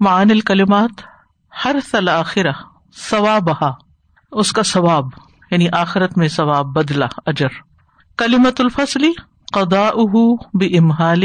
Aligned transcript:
معن 0.00 0.30
الکلمات 0.30 1.02
ہر 1.64 1.76
سلاخرہ 1.90 2.52
ثوابہ 3.10 3.72
اس 4.32 4.52
کا 4.52 4.62
ثواب 4.62 5.04
یعنی 5.50 5.68
آخرت 5.72 6.18
میں 6.18 6.28
ثواب 6.28 6.66
بدلا 6.66 7.06
اجر۔ 7.26 7.48
کلیمت 8.16 8.60
الفصلی 8.60 9.12
قدا 9.52 9.90
بے 10.54 10.78
امہال 10.78 11.22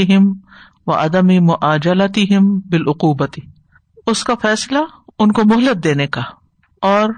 و 0.87 0.91
عدم 0.91 1.27
معجلتی 1.27 2.39
بالعقوبتی 2.39 3.41
اس 4.07 4.23
کا 4.23 4.33
فیصلہ 4.41 4.79
ان 5.19 5.31
کو 5.31 5.41
مہلت 5.45 5.83
دینے 5.83 6.07
کا 6.07 6.21
اور 6.81 7.09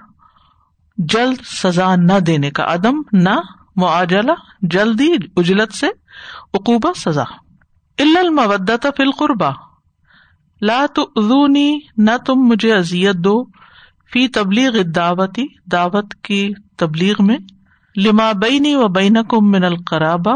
جلد 0.98 1.38
سزا 1.46 1.96
نہ 1.96 2.20
دینے 2.20 2.52
کا، 2.52 2.74
عدم 2.74 3.02
نہ 3.12 3.40
معجلا 3.76 4.34
جلدی 4.62 5.12
اجلت 5.38 5.74
سے 5.74 5.88
اقوبا 6.54 6.94
سزا۔ 6.94 7.24
المودت 7.98 8.88
فی 8.98 9.04
القربا 9.04 9.67
لا 10.62 10.86
تو 10.96 11.48
نہ 11.98 12.12
تم 12.26 12.36
مجھے 12.36 12.74
ازیت 12.74 13.16
دو، 13.16 13.44
فی 14.14 14.28
تبلیغ 14.28 14.82
دعوتی 14.82 15.46
دعوت 15.72 16.16
کی 16.16 16.52
تبلیغ 16.78 17.16
میں، 17.20 17.38
لما 17.96 18.32
بینی 18.32 18.76
و 18.76 18.88
بین 18.88 19.18
کم 19.30 19.52
من 19.52 19.64
القرابا 19.64 20.32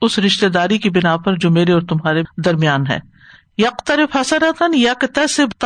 اس 0.00 0.18
رشتے 0.18 0.48
داری 0.48 0.78
کی 0.78 0.90
بنا 0.90 1.16
پر 1.16 1.36
جو 1.36 1.50
میرے 1.50 1.72
اور 1.72 1.80
تمہارے 1.80 2.22
درمیان 2.36 2.86
ہے۔ 2.86 2.98
یکترف 3.58 4.16
حسرتن 4.16 4.74
یک 4.74 5.04
تصب 5.14 5.64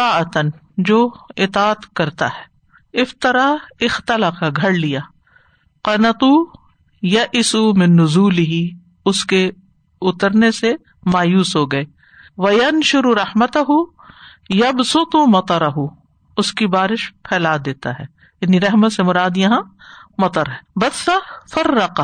جو 0.76 1.10
اطاط 1.36 1.86
کرتا 1.96 2.26
ہے۔ 2.26 2.48
افطرا 3.00 3.54
اختلا 3.80 4.30
کا 4.30 4.48
گھڑ 4.48 4.72
لیا۔ 4.72 5.00
قنتو 5.84 6.50
یا 7.02 7.24
اسو 7.32 7.74
میں 7.74 7.86
نزول 7.86 8.38
ہی 8.38 8.70
اس 9.04 9.24
کے 9.24 9.50
اترنے 10.00 10.50
سے 10.50 10.72
مایوس 11.06 11.56
ہو 11.56 11.66
گئے۔ 11.66 11.84
وین 12.38 12.82
شروع 12.82 13.14
رحمت 13.14 13.56
ہو 13.56 13.97
یب 14.48 14.82
سو 14.82 15.04
تو 15.04 15.26
متر 15.26 15.66
ہو 15.76 15.86
اس 16.36 16.52
کی 16.52 16.66
بارش 16.66 17.12
پھیلا 17.22 17.56
دیتا 17.64 17.90
ہے۔ 17.90 18.04
یعنی 18.40 18.60
رحمت 18.60 18.92
سے 18.92 19.02
مراد 19.02 19.36
یہاں 19.36 19.62
متر 20.18 20.48
ہے۔ 20.48 20.56
بدسا 20.76 21.12
فر 21.50 21.70
رقا 21.70 22.02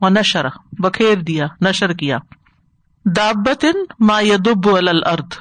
و 0.00 0.08
نشر 0.08 0.46
بکھیر 0.72 1.18
دیا، 1.18 1.46
نشر 1.60 1.92
کیا۔ 1.92 2.18
دابتن 3.04 4.04
ما 4.04 4.20
یدب 4.20 4.76
الارض۔ 4.76 5.38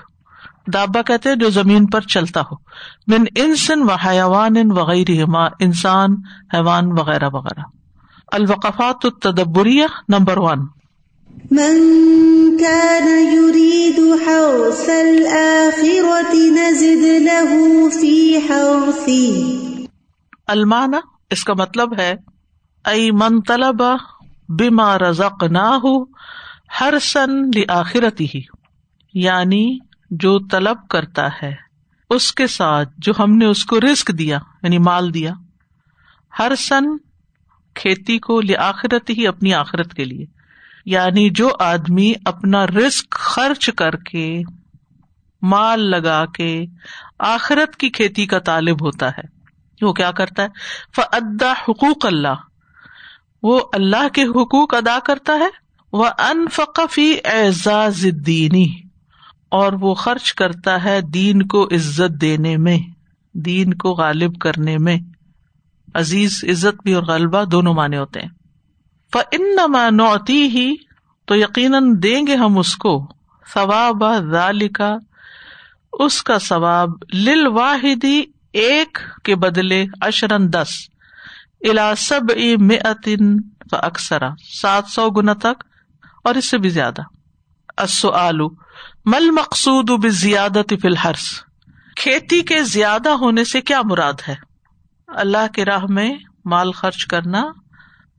دابا 0.73 1.01
کہتے 1.01 1.35
جو 1.35 1.49
زمین 1.49 1.85
پر 1.85 2.01
چلتا 2.01 2.41
ہو۔ 2.41 2.55
من 3.07 3.25
انسن 3.35 3.81
و 3.81 3.93
حیوان 3.93 4.71
وغیرہ 4.71 5.25
ما 5.25 5.45
انسان، 5.59 6.15
حیوان 6.53 6.91
وغیرہ 6.99 7.29
وغیرہ۔ 7.33 7.61
الوقفات 8.31 9.05
التدبریہ 9.05 9.85
نمبر 10.07 10.37
ون۔ 10.37 10.67
من 11.51 11.77
كان 12.57 13.07
يريد 13.07 13.99
حرث 13.99 14.89
الآخرة 14.89 16.33
نزد 16.33 17.03
له 17.21 17.67
في 18.01 18.37
حرثه. 18.37 19.55
المعنى 20.47 20.97
اس 21.31 21.43
کا 21.43 21.53
مطلب 21.53 21.99
ہے 21.99 22.15
ائی 22.85 23.11
من 23.11 23.41
طلب 23.41 23.83
بما 24.49 24.97
رزقناه 24.97 25.83
حرسن 26.81 27.29
لآخرته. 27.29 28.25
ہی 28.35 28.41
یعنی 29.13 29.77
جو 30.11 30.39
طلب 30.39 30.87
کرتا 30.87 31.27
ہے، 31.41 31.53
اس 32.09 32.31
کے 32.31 32.47
ساتھ 32.47 32.89
جو 32.97 33.13
ہم 33.19 33.37
نے 33.37 33.45
اس 33.45 33.65
کو 33.65 33.79
رسک 33.79 34.11
دیا 34.19 34.39
یعنی 34.63 34.77
مال 34.77 35.13
دیا 35.13 35.33
ہر 36.39 36.55
سن 36.55 36.97
کھیتی 37.73 38.19
کو 38.19 38.41
لآخرت 38.41 39.09
ہی 39.09 39.27
اپنی 39.27 39.53
آخرت 39.53 39.93
کے 39.93 40.05
لیے۔ 40.05 40.34
یعنی 40.85 41.29
جو 41.29 41.49
آدمی 41.59 42.13
اپنا 42.25 42.67
رسک 42.67 43.11
خرچ 43.11 43.69
کر 43.77 43.95
کے، 43.95 44.41
مال 45.41 45.79
لگا 45.79 46.25
کے 46.25 46.65
آخرت 47.19 47.75
کی 47.75 47.89
کھیتی 47.89 48.25
کا 48.25 48.39
طالب 48.39 48.85
ہوتا 48.85 49.09
ہے۔ 49.09 49.35
وہ 49.81 49.93
کیا 49.93 50.11
کرتا 50.11 50.43
ہے؟ 50.43 50.47
فدا 50.95 51.51
حقوق 51.51 52.05
اللہ 52.05 52.35
وہ 53.43 53.61
اللہ 53.73 54.07
کے 54.13 54.23
حقوق 54.23 54.73
ادا 54.73 54.99
کرتا 55.05 55.33
ہے۔ 55.33 55.65
وہ 55.93 56.05
انفقفی 56.05 57.13
اعزاز 57.25 58.05
دینی 58.25 58.67
اور 59.51 59.73
وہ 59.73 59.93
خرچ 59.93 60.33
کرتا 60.33 60.83
ہے 60.83 61.01
دین 61.01 61.41
کو 61.41 61.63
عزت 61.63 62.21
دینے 62.21 62.57
میں، 62.57 62.79
دین 63.33 63.73
کو 63.73 63.89
غالب 63.89 64.39
کرنے 64.39 64.77
میں۔ 64.77 64.97
عزیز، 65.93 66.39
عزت 66.43 66.83
بھی 66.83 66.93
اور 66.93 67.03
غلبہ 67.03 67.43
دونوں 67.43 67.73
مانے 67.73 67.97
ہوتے 67.97 68.21
ہیں۔ 68.21 68.44
ان 69.31 69.55
نوتی 69.91 70.75
تو 71.27 71.35
یقیناً 71.35 71.93
دیں 72.03 72.27
گے 72.27 72.35
ہم 72.35 72.57
اس 72.57 72.75
کو، 72.75 72.93
ثواب 73.53 74.03
کا 74.75 74.95
اس 75.93 76.21
کا 76.23 76.39
ثواب 76.39 76.89
لل 77.13 77.47
واحدی 77.47 78.23
ایک 78.53 78.97
کے 79.23 79.35
بدلے 79.35 79.85
اشرن 80.01 80.53
دس 80.53 80.73
الا 81.61 81.95
سب 81.95 82.31
متن 82.61 83.35
اکثرا 83.71 84.29
سات 84.61 84.89
سو 84.89 85.09
گنا 85.09 85.33
تک، 85.33 85.63
اور 86.23 86.35
اس 86.35 86.49
سے 86.49 86.57
بھی 86.57 86.69
زیادہ۔ 86.69 87.01
آلو 88.13 88.47
مل 89.05 89.29
مقصود 89.31 89.89
زیادت 90.07 90.73
فی 90.81 90.87
الحرس 90.87 91.27
کھیتی 91.95 92.41
کے 92.41 92.61
زیادہ 92.63 93.09
ہونے 93.09 93.43
سے 93.43 93.61
کیا 93.61 93.81
مراد 93.85 94.27
ہے؟ 94.27 94.35
اللہ 95.07 95.51
کی 95.53 95.65
راہ 95.65 95.85
میں 95.89 96.13
مال 96.45 96.71
خرچ 96.71 97.05
کرنا 97.05 97.43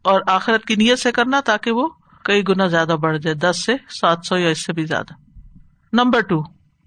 اور 0.06 0.20
آخرت 0.26 0.64
کی 0.64 0.74
نیت 0.74 0.98
سے 0.98 1.12
کرنا 1.12 1.40
تاکہ 1.40 1.70
وہ 1.70 1.88
کئی 2.24 2.42
گنا 2.48 2.66
زیادہ 2.66 2.96
بڑھ 3.00 3.18
جائے، 3.18 3.34
دس 3.34 3.64
سے 3.66 3.74
سات 4.00 4.18
سو 4.24 4.38
یا 4.38 4.48
اس 4.48 4.66
سے 4.66 4.72
بھی 4.72 4.84
زیادہ۔ 4.84 5.12
Number 5.92 6.20
two. 6.20 6.42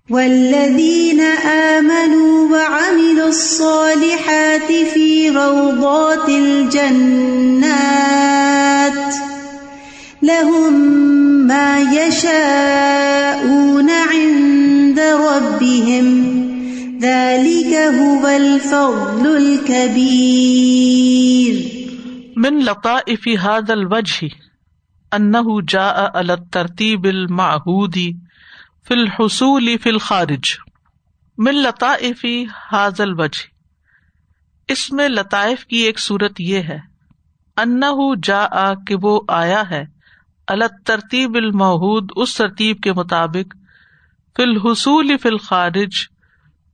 والذین 0.10 1.22
آمنوا 1.44 2.50
وعملوا 2.50 3.26
الصالحات 3.26 4.72
في 4.94 5.30
روضات 5.30 6.30
الجنات 6.30 7.40
لهم 10.24 10.84
ما 11.48 11.80
يشاءون 11.94 13.90
عند 14.14 15.00
ربهم، 15.00 16.30
ذلك 17.02 17.74
هو 18.00 18.28
الفضل 18.28 19.36
الكبير 19.36 21.29
من 22.42 22.60
لطائف 22.60 23.28
هذا 23.28 23.74
الوجه 23.74 24.28
انه 25.12 25.62
جاء 25.68 26.18
على 26.18 26.34
الترتيب 26.34 27.06
المعهود 27.06 27.98
في 28.88 28.96
الحصول 28.96 29.78
في 29.78 29.90
الخارج. 29.90 30.54
من 31.38 31.56
لطائف 31.56 32.26
هذا 32.74 33.04
الوجه. 33.04 33.48
اس 34.68 34.92
میں 34.92 35.10
لطائف 35.10 35.66
کی 35.66 35.78
ایک 35.78 36.00
صورت 36.00 36.42
یہ 36.42 36.60
ہے، 36.60 36.80
انه 37.58 38.14
جاء 38.24 38.74
کہ 38.88 38.96
وہ 39.02 39.22
آیا 39.28 39.70
ہے، 39.70 39.86
على 40.48 40.64
الترتیب 40.64 41.36
المعهود، 41.36 42.12
اس 42.16 42.36
ترتیب 42.36 42.82
کے 42.82 42.94
مطابق، 42.94 43.56
فی 44.38 44.44
الحصول 44.44 45.18
فی 45.18 45.30
الخارج، 45.30 45.92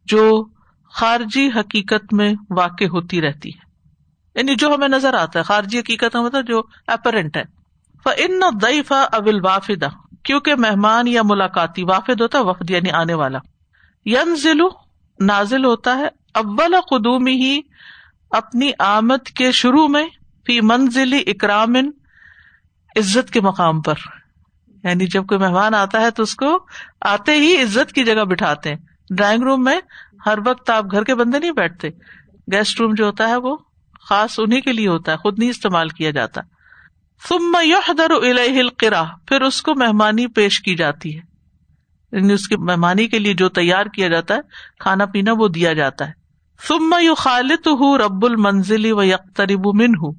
جو 0.06 0.46
خارجی 0.94 1.48
حقیقت 1.48 2.14
میں 2.14 2.34
واقع 2.50 2.84
ہوتی 2.84 3.22
رہتی 3.22 3.50
ہے۔ 3.50 3.65
یعنی 4.36 4.56
جو 4.56 4.76
ہمیں 4.76 4.88
نظر 4.88 5.14
آتا 5.14 5.40
ہے، 5.40 5.44
خارجی 5.44 5.80
حقیقت 5.80 6.16
مطلب 6.16 6.48
جو 6.48 6.64
اپرنٹ 6.88 7.38
ہے۔ 7.38 7.44
ان 8.18 8.40
دئیفا 8.62 9.06
ابل 9.12 9.46
وافدا 9.46 9.88
کیونکہ 10.24 10.56
مہمان 10.56 11.08
یا 11.08 11.22
ملاقاتی 11.24 11.84
وافد 11.84 12.22
ہوتا 12.22 12.40
ہے، 12.40 12.44
وفد 12.44 12.70
یعنی 12.70 12.92
آنے 12.92 13.14
والا۔ 13.14 13.40
یم 14.06 14.36
ضلع 14.36 14.66
نازل 15.20 15.66
ہوتا 15.66 15.98
ہے۔ 15.98 16.08
اول 16.34 16.76
قدومی 16.90 17.32
ہی 17.32 17.62
اپنی 18.32 18.72
آمد 18.80 19.28
کے 19.28 19.52
شروع 19.52 19.88
میں 19.88 20.08
فی 20.48 20.62
منزل 20.62 21.14
اکرام 21.28 21.76
عزت 22.96 23.34
کے 23.34 23.42
مقام 23.42 23.82
پر۔ 23.82 23.94
یعنی 24.84 25.08
جب 25.08 25.26
کوئی 25.26 25.40
مہمان 25.40 25.74
آتا 25.74 26.02
ہے 26.02 26.12
تو 26.12 26.24
اس 26.24 26.36
کو 26.36 26.66
آتے 27.02 27.32
ہی 27.32 27.62
عزت 27.62 27.94
کی 27.94 28.04
جگہ 28.04 28.24
بٹھاتے 28.24 28.70
ہیں۔ 28.70 28.78
ڈرائنگ 29.10 29.44
روم 29.44 29.64
میں 29.64 29.80
ہر 30.26 30.38
وقت 30.46 30.70
آپ 30.70 30.86
گھر 30.92 31.04
کے 31.04 31.16
بندے 31.16 31.40
نہیں 31.40 31.52
بیٹھتے۔ 31.52 31.90
گیسٹ 32.52 32.80
روم 32.80 32.94
جو 32.94 33.06
ہوتا 33.06 33.30
ہے 33.30 33.36
وہ 33.36 33.58
خاص 34.10 34.40
انہیں 34.40 34.62
کے 34.62 34.74
لیے 34.74 34.88
ہوتا 34.88 35.12
ہے، 35.12 35.18
خود 35.18 35.40
نہیں 35.40 35.50
استعمال 35.50 35.90
کیا 35.90 36.12
جاتا۔ 36.12 36.42
ثم 37.30 37.58
يحضر 37.64 38.12
اليه 38.12 38.58
القرا 38.60 39.04
پھر 39.28 39.42
اس 39.42 39.62
کو 39.62 39.74
مہمانی 39.76 40.28
پیش 40.28 40.62
کی 40.62 40.76
جاتی 40.76 41.20
ہے۔ 41.20 41.22
یعنی 42.12 42.34
اس 42.34 42.48
کی 42.48 42.56
مہمانی 42.58 43.08
کے 43.08 43.20
لیے 43.20 43.34
جو 43.34 43.50
تیار 43.50 43.86
کیا 43.86 44.08
جاتا 44.08 44.36
ہے، 44.36 44.40
کھانا 44.80 45.06
پینا 45.06 45.32
وہ 45.38 45.48
دیا 45.48 45.74
جاتا 45.74 46.08
ہے۔ 46.08 46.12
ثم 46.68 46.96
يخالطه 47.02 48.06
رب 48.06 48.26
المنزل 48.26 48.92
ويقترب 48.92 49.76
منه 49.76 50.10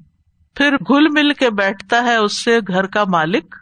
پھر 0.55 0.75
گل 0.89 1.07
مل 1.09 1.33
کے 1.33 1.49
بیٹھتا 1.49 2.03
ہے 2.03 2.15
اس 2.15 2.43
سے 2.43 2.59
گھر 2.67 2.85
کا 2.85 3.03
مالک 3.03 3.55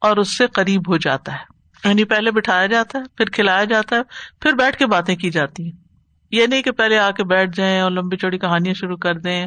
اور 0.00 0.16
اس 0.16 0.38
سے 0.38 0.46
قریب 0.46 0.80
ہو 0.88 0.96
جاتا 0.96 1.32
ہے۔ 1.32 1.58
یعنی 1.88 2.04
پہلے 2.04 2.30
بٹھایا 2.30 2.66
جاتا 2.66 2.98
ہے، 2.98 3.04
پھر 3.16 3.26
کھلایا 3.26 3.64
جاتا 3.64 3.96
ہے، 3.96 4.02
پھر 4.40 4.52
بیٹھ 4.52 4.76
کے 4.76 4.86
باتیں 4.86 5.16
کی 5.16 5.30
جاتی 5.30 5.64
ہیں۔ 5.64 5.87
یہ 6.30 6.46
نہیں 6.46 6.62
کہ 6.62 6.70
پہلے 6.70 6.98
آ 6.98 7.10
کے 7.10 7.24
بیٹھ 7.24 7.56
جائیں 7.56 7.80
اور 7.80 7.90
لمبی 7.90 8.16
چوڑی 8.16 8.38
کہانیاں 8.38 8.74
شروع 8.74 8.96
کر 8.96 9.14
دیں 9.14 9.46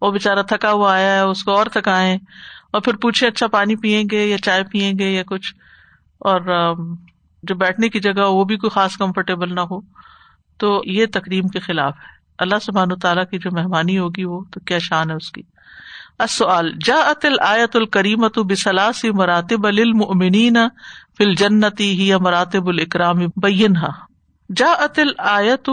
وہ 0.00 0.10
بےچارا 0.10 0.42
تھکا 0.42 0.72
ہوا 0.72 0.92
آیا 0.92 1.14
ہے، 1.14 1.20
اس 1.20 1.44
کو 1.44 1.52
اور 1.52 1.66
تھکائیں 1.66 2.18
اور 2.72 2.80
پھر 2.80 2.96
پوچھے 2.96 3.26
اچھا 3.26 3.46
پانی 3.46 3.76
پیئیں 3.76 4.04
گے 4.10 4.26
یا 4.26 4.38
چائے 4.38 4.64
پیئیں 4.64 4.92
گے 4.98 5.10
یا 5.10 5.22
کچھ؟ 5.26 5.54
اور 6.20 6.74
جو 7.42 7.54
بیٹھنے 7.54 7.88
کی 7.88 8.00
جگہ 8.00 8.26
وہ 8.28 8.44
بھی 8.44 8.56
کوئی 8.56 8.70
خاص 8.70 8.96
کمفرٹیبل 8.96 9.54
نہ 9.54 9.60
ہو۔ 9.60 9.80
تو 10.58 10.82
یہ 10.84 11.06
تقریم 11.12 11.48
کے 11.48 11.60
خلاف 11.60 11.94
ہے۔ 11.96 12.20
اللہ 12.38 12.58
سبحان 12.62 12.98
تعالیٰ 12.98 13.24
کی 13.30 13.38
جو 13.38 13.50
مہمانی 13.52 13.98
ہوگی 13.98 14.24
وہ 14.24 14.40
تو 14.52 14.60
کیا 14.60 14.78
شان 14.78 15.10
ہے 15.10 15.16
اس 15.16 15.32
کی۔ 15.32 15.42
السؤال، 16.18 16.72
جاءت 16.84 17.24
الآیت 17.24 17.76
الکریمت 17.76 18.38
بسلاس 18.38 19.04
مراتب 19.04 19.68
للمؤمنین 19.68 20.56
فی 21.18 21.24
الجنتی، 21.24 21.90
ہی 21.92 22.14
مراتب 22.14 22.68
الاکرام 22.68 23.18
بینہا 23.36 23.88
جاءت 24.56 24.98
الآیت 24.98 25.70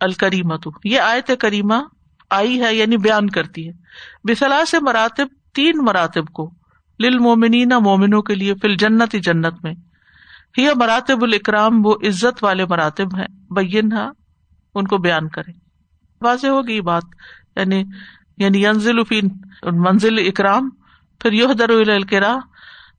الکریمت 0.00 0.68
یہ 0.84 1.00
آیت 1.00 1.30
کریمہ 1.40 1.74
آئی 2.30 2.62
ہے 2.62 2.74
یعنی 2.74 2.96
بیان 2.96 3.30
کرتی 3.30 3.68
ہے۔ 3.68 3.72
بسلاس 4.24 4.74
مراتب، 4.80 5.26
تین 5.54 5.72
مراتب 5.76 6.28
کو، 6.28 6.50
للمؤمنین 7.00 7.68
مومنوں 7.68 8.22
کے 8.22 8.34
لیے، 8.34 8.54
فی 8.54 8.68
الجنت، 8.68 9.12
جنت 9.12 9.64
میں۔ 9.64 9.74
ہی 10.58 10.68
مراتب 10.76 11.22
الاکرام، 11.22 11.86
وہ 11.86 11.94
عزت 12.06 12.44
والے 12.44 12.64
مراتب 12.64 13.18
ہیں۔ 13.18 13.26
بینہا 13.50 14.10
ان 14.74 14.86
کو 14.86 14.98
بیان 14.98 15.28
کریں۔ 15.28 15.54
واضح 16.20 16.46
ہوگی 16.46 16.80
بات؟ 16.80 17.02
یعنی 17.56 17.84
یعنی 18.38 18.64
ینزل 18.64 19.04
فی 19.04 19.20
منزل 19.62 20.18
اکرام 20.18 20.70
پھر 21.18 21.32
یو 21.32 21.52
در 21.52 21.70
الکرا 21.70 22.36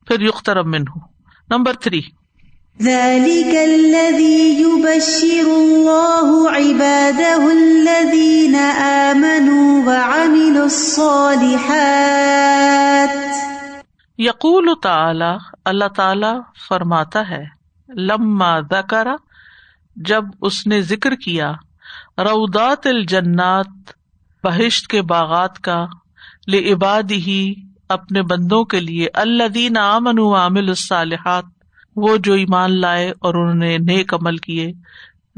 پھر 0.07 0.21
یخترم 0.21 0.71
من 0.71 0.81
ہوں 0.81 1.01
نمبر 1.49 1.73
تھری۔ 1.73 2.01
ذلك 2.83 3.53
الذي 3.55 4.61
يبشر 4.61 5.47
الله 5.55 6.51
عباده 6.51 7.51
الذين 7.51 8.55
آمنوا 8.55 9.85
وعملوا 9.85 10.65
الصالحات 10.65 11.73
یقول 14.17 14.69
تعالی، 14.83 15.31
اللہ 15.65 15.87
تعالی 15.95 16.31
فرماتا 16.69 17.29
ہے، 17.29 17.43
لما 17.89 18.59
ذکر، 18.59 19.07
جب 19.95 20.23
اس 20.41 20.67
نے 20.67 20.81
ذکر 20.81 21.15
کیا 21.15 21.51
رودات 22.17 22.87
الجنات، 22.87 23.93
بہشت 24.43 24.87
کے 24.87 25.01
باغات 25.01 25.59
کا 25.59 25.85
لباد 26.47 27.11
ہی 27.11 27.55
اپنے 27.89 28.21
بندوں 28.21 28.63
کے 28.63 28.79
لیے 28.79 29.07
اللہ 29.13 29.47
دین 29.47 29.77
امن 29.77 30.19
عامل 30.19 30.69
الصالحات 30.69 31.56
وہ 31.97 32.17
جو 32.17 32.33
ایمان 32.33 32.81
لائے 32.81 33.13
اور 33.19 33.33
انہوں 33.35 33.53
نے 33.53 33.77
نیک 33.77 34.13
عمل 34.13 34.37
کیے۔ 34.37 34.73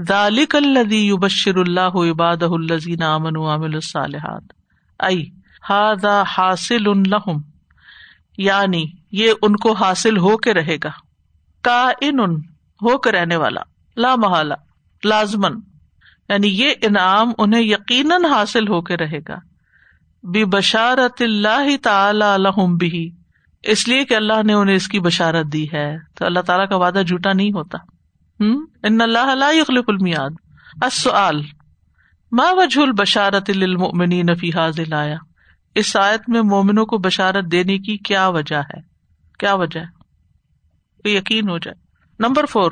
ذالک 0.08 0.56
الذی 0.56 1.08
یبشر 1.08 1.56
اللہ 1.56 2.12
عباد 2.12 2.38
الزین 2.42 3.04
امن 3.04 3.38
عامل 3.38 3.76
الصالحات۔ 3.76 4.44
ائی 5.00 5.30
ہاذا 5.70 6.24
حاصل 6.38 6.84
لهم۔ 6.84 7.42
یعنی 8.38 8.86
یہ 9.12 9.34
ان 9.42 9.56
کو 9.56 9.72
حاصل 9.72 10.18
ہو 10.18 10.38
کے 10.38 10.54
رہے 10.54 10.78
گا۔ 10.84 10.90
کا 11.62 11.92
ان 12.02 12.20
ہو 12.82 12.98
کے 12.98 13.12
رہنے 13.12 13.36
والا۔ 13.36 13.62
لا 13.98 14.16
محالہ 14.16 14.54
لازمن 15.06 15.54
یعنی 16.30 16.48
یہ 16.48 16.74
انعام 16.82 17.32
انہیں 17.38 17.62
یقیناً 17.62 18.26
حاصل 18.26 18.68
ہو 18.68 18.82
کے 18.82 18.98
رہے 18.98 19.20
گا۔ 19.28 19.36
بشارت 20.46 21.22
اللہ 21.22 21.78
تعالی 21.84 22.24
الحم 22.24 22.78
بھی 22.78 23.12
اس 23.64 23.88
لیے 23.88 24.06
کہ 24.06 24.14
اللہ 24.14 24.44
نے 24.46 24.54
انہیں 24.54 24.76
اس 24.76 24.88
کی 24.88 25.00
بشارت 25.00 25.46
دی 25.54 25.66
ہے۔ 25.74 25.98
تو 26.16 26.26
اللہ 26.26 26.40
تعالیٰ 26.40 26.70
کا 26.70 26.76
وعدہ 26.76 27.02
جھوٹا 27.08 27.34
نہیں 27.34 27.52
ہوتا۔ 27.52 27.78
ہوں 28.40 28.68
ان 28.84 29.02
اللہ 29.02 29.54
یخلف 29.54 29.86
المیاد 29.88 30.30
السؤال، 30.82 31.42
ما 32.32 32.44
وجہ 32.52 32.82
البشارت 32.82 33.50
للمؤمنین 33.50 34.36
فی 34.36 34.50
حاضل 34.50 34.94
آیا 34.94 35.18
اس 35.76 35.96
آیت 35.96 36.30
میں 36.30 36.42
مومنوں 36.42 36.86
کو 36.86 36.98
بشارت 36.98 37.46
دینے 37.52 37.78
کی 37.78 37.98
کیا 37.98 38.28
وجہ 38.28 38.56
ہے؟ 38.56 38.82
کیا 39.40 39.54
وجہ 39.54 39.80
ہے؟ 39.80 40.00
یقین 41.10 41.50
ہو 41.50 41.58
جائے۔ 41.58 41.82
نمبر 42.20 42.46
فور 42.46 42.72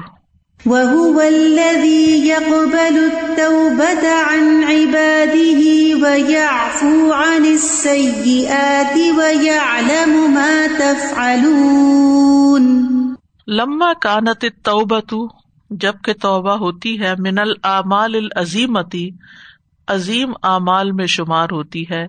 وهو 0.65 1.21
الذي 1.21 2.27
يقبل 2.27 2.97
التوبة 2.97 4.09
عن 4.09 4.63
عباده 4.63 5.61
ويعفو 6.01 7.11
عن 7.13 7.45
السيئات 7.45 8.97
ويعلم 9.17 10.33
ما 10.33 10.65
تفعلون 10.79 12.65
لما 13.47 13.93
کانت 13.93 14.43
التوبة، 14.43 15.27
جبکہ 15.69 16.13
توبہ 16.21 16.51
ہوتی 16.51 17.01
ہے، 17.01 17.13
من 17.19 17.39
العمال 17.39 18.15
العظیمتی 18.15 19.09
عظیم 19.87 20.33
اعمال 20.43 20.91
میں 20.91 21.05
شمار 21.05 21.47
ہوتی 21.51 21.83
ہے۔ 21.91 22.07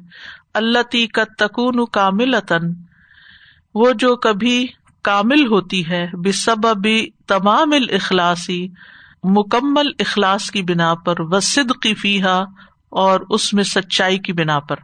اللہ 0.55 0.83
تی 0.91 1.06
کا 1.06 1.25
تکون 1.39 1.85
کاملتن 1.87 2.73
وہ 3.75 3.93
جو 3.93 4.17
کبھی 4.17 4.67
کامل 5.03 5.47
ہوتی 5.47 5.89
ہے 5.91 6.11
بے 6.19 6.33
سب 6.33 6.79
تمام 7.27 7.71
اخلاصی 7.93 8.69
مکمل 9.25 9.87
اخلاص 9.99 10.50
کی 10.50 10.62
بنا 10.62 10.95
پر 10.95 11.15
و 11.19 11.41
صدقی 11.41 11.95
فیحا 11.95 12.45
اور 12.89 13.21
اس 13.31 13.55
میں 13.55 13.65
سچائی 13.65 14.19
کی 14.19 14.33
بنا 14.33 14.61
پر۔ 14.61 14.77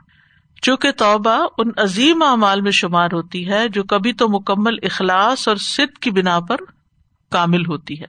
چونکہ 0.62 0.90
توبہ 0.90 1.46
ان 1.58 1.70
عظیم 1.76 2.22
اعمال 2.22 2.60
میں 2.60 2.70
شمار 2.70 3.08
ہوتی 3.12 3.48
ہے، 3.48 3.68
جو 3.68 3.84
کبھی 3.84 4.12
تو 4.12 4.28
مکمل 4.28 4.74
اخلاص 4.82 5.48
اور 5.48 5.56
صد 5.56 5.98
کی 5.98 6.10
بنا 6.10 6.40
پر 6.40 6.56
کامل 7.30 7.66
ہوتی 7.66 8.00
ہے۔ 8.00 8.06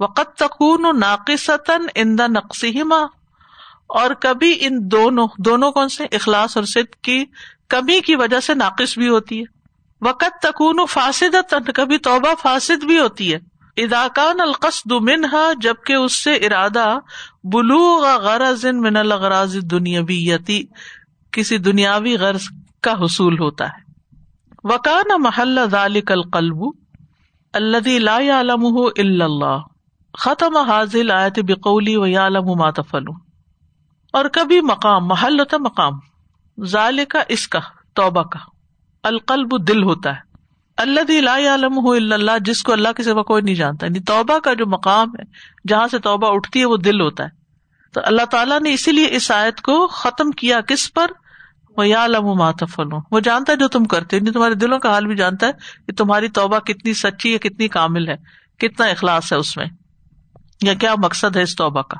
وقت 0.00 0.38
تکون 0.38 0.84
و 0.84 0.92
ناقصن 0.92 1.86
اندا 1.94 2.26
نقصیما 2.26 2.98
اور 3.88 4.10
کبھی 4.20 4.56
ان 4.60 4.78
دونوں 4.82 5.28
دونوں 5.38 5.72
کون 5.72 5.88
سے؟ 5.88 6.04
اخلاص 6.12 6.56
اور 6.56 6.64
صد 6.64 6.94
کی 7.02 7.24
کمی 7.68 8.00
کی 8.00 8.16
وجہ 8.16 8.40
سے 8.40 8.54
ناقص 8.54 8.98
بھی 8.98 9.08
ہوتی 9.08 9.40
ہے۔ 9.40 9.57
وقت 10.02 10.42
تکون 10.42 10.86
فاسد 10.88 11.54
کبھی 11.74 11.98
توبہ 11.98 12.34
فاسد 12.42 12.84
بھی 12.84 12.98
ہوتی 12.98 13.34
ہے۔ 13.34 13.38
اداکان 13.76 14.40
القصد 14.40 14.92
منہا، 14.92 15.52
جبکہ 15.60 15.92
اس 15.92 16.24
سے 16.24 16.34
ارادہ 16.34 16.98
بلوغ 17.44 18.06
غرض 18.06 18.64
من 18.64 18.96
الغراض 18.96 19.56
دنیاویتی 19.56 20.62
کسی 21.32 21.58
دنیاوی 21.58 22.16
غرض 22.16 22.42
کا 22.82 22.92
حصول 22.92 23.38
ہوتا 23.38 23.64
ہے۔ 23.64 23.88
وکان 24.64 25.22
محل 25.22 25.58
ذالک 25.70 26.12
القلب 26.12 26.62
الذي 27.52 27.98
لا 27.98 28.18
يعلمه 28.20 28.76
الا 28.96 29.24
اللہ۔ 29.24 29.58
ختم 30.18 30.56
حاضل 30.56 31.10
آیت 31.10 31.38
بقولی 31.38 31.96
و 31.96 32.06
یعلم 32.06 32.44
ما 32.44 32.70
تفعلون۔ 32.70 33.16
اور 34.12 34.24
کبھی 34.32 34.60
مقام، 34.60 35.06
محل 35.06 35.40
ہوتا 35.40 35.56
مقام۔ 35.56 35.92
ذالک 36.64 37.16
اس 37.28 37.48
کا، 37.48 37.58
توبہ 37.94 38.22
کا۔ 38.22 38.57
القلب 39.02 39.68
دل 39.68 39.82
ہوتا 39.82 40.10
ہے۔ 40.10 40.28
اللہ 40.76 41.20
لا 41.20 41.34
عالم 41.34 41.78
ہو 41.78 41.92
اللہ، 41.92 42.38
جس 42.40 42.62
کو 42.62 42.72
اللہ 42.72 42.88
کے 42.96 43.02
سوا 43.02 43.22
کوئی 43.22 43.42
نہیں 43.42 43.54
جانتا۔ 43.54 43.86
یعنی 43.86 44.00
توبہ 44.00 44.38
کا 44.38 44.54
جو 44.54 44.66
مقام 44.66 45.08
ہے، 45.08 45.22
جہاں 45.68 45.88
سے 45.88 45.98
توبہ 45.98 46.34
اٹھتی 46.34 46.60
ہے، 46.60 46.64
وہ 46.64 46.76
دل 46.76 47.00
ہوتا 47.00 47.24
ہے۔ 47.24 47.28
تو 47.94 48.00
اللہ 48.04 48.24
تعالیٰ 48.24 48.60
نے 48.60 48.72
اسی 48.72 48.92
لیے 48.92 49.08
اس 49.10 49.30
آیت 49.30 49.60
کو 49.60 49.86
ختم 49.86 50.30
کیا 50.30 50.60
کس 50.60 50.94
پر؟ 50.94 51.10
وہ 51.76 51.88
یا 51.88 52.04
علم 52.04 52.26
ماتفل 52.26 52.84
وہ 53.10 53.20
جانتا 53.20 53.52
ہے 53.52 53.56
جو 53.56 53.68
تم 53.68 53.84
کرتے 53.84 54.16
یعنی 54.16 54.30
تمہارے 54.30 54.54
دلوں 54.54 54.78
کا 54.78 54.90
حال 54.90 55.06
بھی 55.06 55.16
جانتا 55.16 55.46
ہے 55.46 55.52
کہ 55.86 55.92
تمہاری 55.92 56.28
توبہ 56.28 56.58
کتنی 56.58 56.94
سچی 56.94 57.32
ہے، 57.32 57.38
کتنی 57.38 57.68
کامل 57.68 58.08
ہے، 58.08 58.16
کتنا 58.58 58.86
اخلاص 58.86 59.32
ہے 59.32 59.38
اس 59.38 59.56
میں۔ 59.56 59.66
یا 60.62 60.74
کیا 60.74 60.94
مقصد 61.04 61.36
ہے 61.36 61.42
اس 61.42 61.56
توبہ 61.56 61.82
کا؟ 61.82 61.96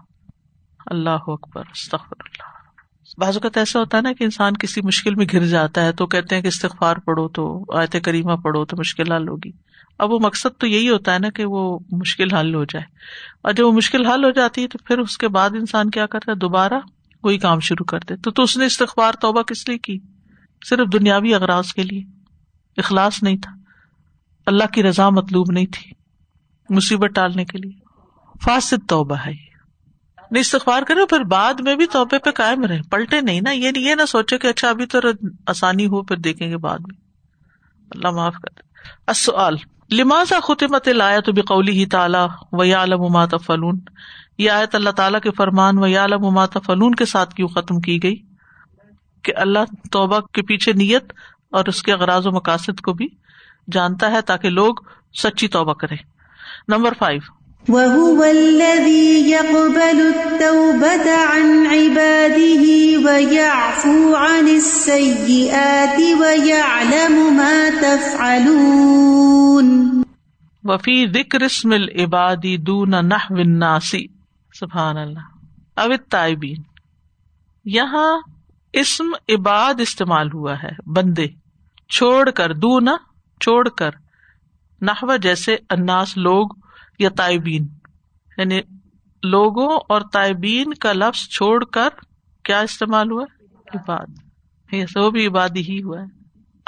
اللہ 0.87 1.11
اکبر، 1.11 1.63
استغفر 1.71 2.17
اللہ۔ 2.21 2.58
بعض 3.17 3.37
اوقات 3.37 3.57
ایسا 3.57 3.81
ہوتا 3.81 3.97
ہے 3.97 4.03
نا 4.03 4.13
کہ 4.13 4.25
انسان 4.25 4.57
کسی 4.57 4.81
مشکل 4.83 5.15
میں 5.15 5.27
گر 5.33 5.47
جاتا 5.47 5.85
ہے 5.85 5.93
تو 5.93 6.07
کہتے 6.07 6.35
ہیں 6.35 6.43
کہ 6.43 6.49
استغفار 6.49 6.97
پڑھو 6.97 7.29
تو 7.29 7.65
آیت 7.79 7.97
کریمہ 8.05 8.33
پڑھو 8.33 8.65
تو 8.65 8.77
مشکل 8.77 9.13
حل 9.13 9.29
ہوگی۔ 9.29 9.51
اب 9.99 10.13
وہ 10.13 10.19
مقصد 10.23 10.61
تو 10.61 10.67
یہی 10.67 10.89
ہوتا 10.89 11.15
ہے 11.15 11.19
نا 11.19 11.31
کہ 11.31 11.45
وہ 11.45 11.79
مشکل 11.93 12.35
حل 12.35 12.55
ہو 12.55 12.65
جائے۔ 12.65 12.85
اور 13.43 13.53
جب 13.53 13.67
وہ 13.67 13.73
مشکل 13.73 14.07
حل 14.07 14.25
ہو 14.25 14.31
جاتی 14.31 14.63
ہے 14.63 14.69
تو 14.69 14.79
پھر 14.85 14.99
اس 14.99 15.19
کے 15.19 15.29
بعد 15.29 15.51
انسان 15.51 15.91
کیا 15.91 16.07
کرتا 16.07 16.33
ہے؟ 16.33 16.37
دوبارہ 16.37 16.75
وہی 17.23 17.39
کام 17.39 17.61
شروع 17.61 17.85
کر 17.85 17.99
دے 18.09 18.17
تو, 18.17 18.31
تو 18.31 18.43
اس 18.43 18.57
نے 18.57 18.67
استغفار 18.67 19.13
توبہ 19.13 19.43
کس 19.43 19.69
لیے 19.69 19.79
کی؟ 19.79 19.99
صرف 20.69 20.93
دنیاوی 20.93 21.35
اغراض 21.35 21.73
کے 21.73 21.83
لیے۔ 21.83 22.03
اخلاص 22.77 23.23
نہیں 23.23 23.37
تھا۔ 23.37 23.53
اللہ 24.47 24.65
کی 24.75 24.83
رضا 24.83 25.11
مطلوب 25.11 25.51
نہیں 25.51 25.67
تھی۔ 25.67 25.93
مصیبت 26.71 27.11
ٹالنے 27.15 27.45
کے 27.45 27.59
لیے۔ 27.59 27.73
فاسد 28.45 28.89
توبہ 28.89 29.17
ہے 29.27 29.48
نہیں 30.31 30.41
استغفار 30.41 30.83
کرے 30.83 31.07
پھر 31.07 31.21
بعد 31.21 31.55
میں 31.61 31.77
بھی 31.77 31.87
توبے 31.87 32.19
پہ 32.19 32.31
قائم 32.31 32.65
رہے 32.65 32.83
پلٹے 32.91 33.21
نہیں 33.21 33.41
نا، 33.41 33.51
یہ 33.51 33.71
یہ 33.77 33.95
نہ 33.95 34.05
سوچے 34.05 34.39
کہ 34.39 34.47
اچھا 34.47 34.71
ابھی 34.71 34.87
تو 34.87 34.99
آسانی 35.47 35.87
ہو، 35.87 36.03
پھر 36.03 36.17
دیکھیں 36.17 36.51
گے 36.51 36.57
بعد 36.57 36.79
میں۔ 36.79 37.09
اللہ 37.91 38.11
معاف 38.11 38.35
کر 38.35 38.61
لمازا 39.93 40.41
خطمت 40.41 40.89
لایا 40.89 41.21
تو 41.21 41.33
بقولی 41.33 41.73
ہی 41.73 41.87
تعالیٰ 41.87 42.29
و 42.53 42.65
یا 42.65 42.85
مات 43.11 43.35
فلون 43.47 43.81
یہ 44.39 44.51
آیت 44.51 44.75
اللہ 44.75 44.91
تعالیٰ 44.91 45.21
کے 45.21 45.31
فرمان 45.31 45.79
و 45.79 45.87
یا 45.87 46.07
مات 46.07 46.57
فلون 46.67 46.95
کے 46.95 47.05
ساتھ 47.05 47.35
کیوں 47.35 47.49
ختم 47.49 47.81
کی 47.81 48.03
گئی؟ 48.03 48.17
کہ 49.23 49.33
اللہ 49.37 49.59
توبہ 49.93 50.21
کے 50.21 50.43
پیچھے 50.43 50.73
نیت 50.73 51.13
اور 51.51 51.65
اس 51.67 51.83
کے 51.83 51.93
اغراض 51.93 52.27
و 52.27 52.31
مقاصد 52.31 52.81
کو 52.81 52.93
بھی 52.93 53.09
جانتا 53.73 54.11
ہے 54.11 54.23
تاکہ 54.23 54.51
لوگ 54.51 54.75
سچی 55.23 55.49
توبہ 55.49 55.75
کرے 55.75 55.97
نمبر 56.69 56.93
فائیو 56.99 57.38
وهو 57.69 58.23
الذي 58.23 59.31
يقبل 59.31 59.99
التوبة 60.01 61.11
عن 61.15 61.67
عباده 61.67 62.65
ويعفو 63.05 64.15
عن 64.15 64.49
السيئات 64.49 66.01
ويعلم 66.21 67.37
ما 67.37 67.71
تفعلون 67.81 69.69
وفي 70.65 71.07
ذكر 71.07 71.41
اسم 71.41 71.73
العباد 71.73 72.45
دون 72.59 72.91
نحو 72.91 73.35
الناس۔ 73.35 73.95
سبحان 74.61 74.97
اللہ 74.97 75.81
اوت 75.81 76.11
تائبین 76.11 76.63
یہاں 77.65 78.19
اسم 78.73 79.11
عباد 79.29 79.81
استعمال 79.81 80.33
ہوا 80.33 80.55
ہے، 80.63 80.91
بندے۔ 80.91 81.27
چھوڑ 81.89 82.31
کر 82.31 82.53
دو 82.53 82.81
نہ 82.81 82.91
چھوڑ 83.41 83.69
کر۔ 83.69 83.91
نحو 84.83 85.17
جیسے 85.17 85.57
اناس، 85.71 86.17
لوگ 86.17 86.49
یا 86.99 87.09
تائبین۔ 87.09 87.69
یعنی 88.39 88.61
لوگوں 89.23 89.79
اور 89.89 90.01
تائبین 90.13 90.75
کا 90.75 90.93
لفظ 90.93 91.29
چھوڑ 91.29 91.65
کر 91.65 91.89
کیا 92.45 92.61
استعمال 92.61 93.11
ہوا؟ 93.11 93.25
عباد۔ 93.75 94.07
وہ 94.97 95.11
بھی 95.11 95.27
عبادی 95.27 95.61
ہی 95.61 95.83
ہوا 95.83 96.01
ہے۔ 96.01 96.05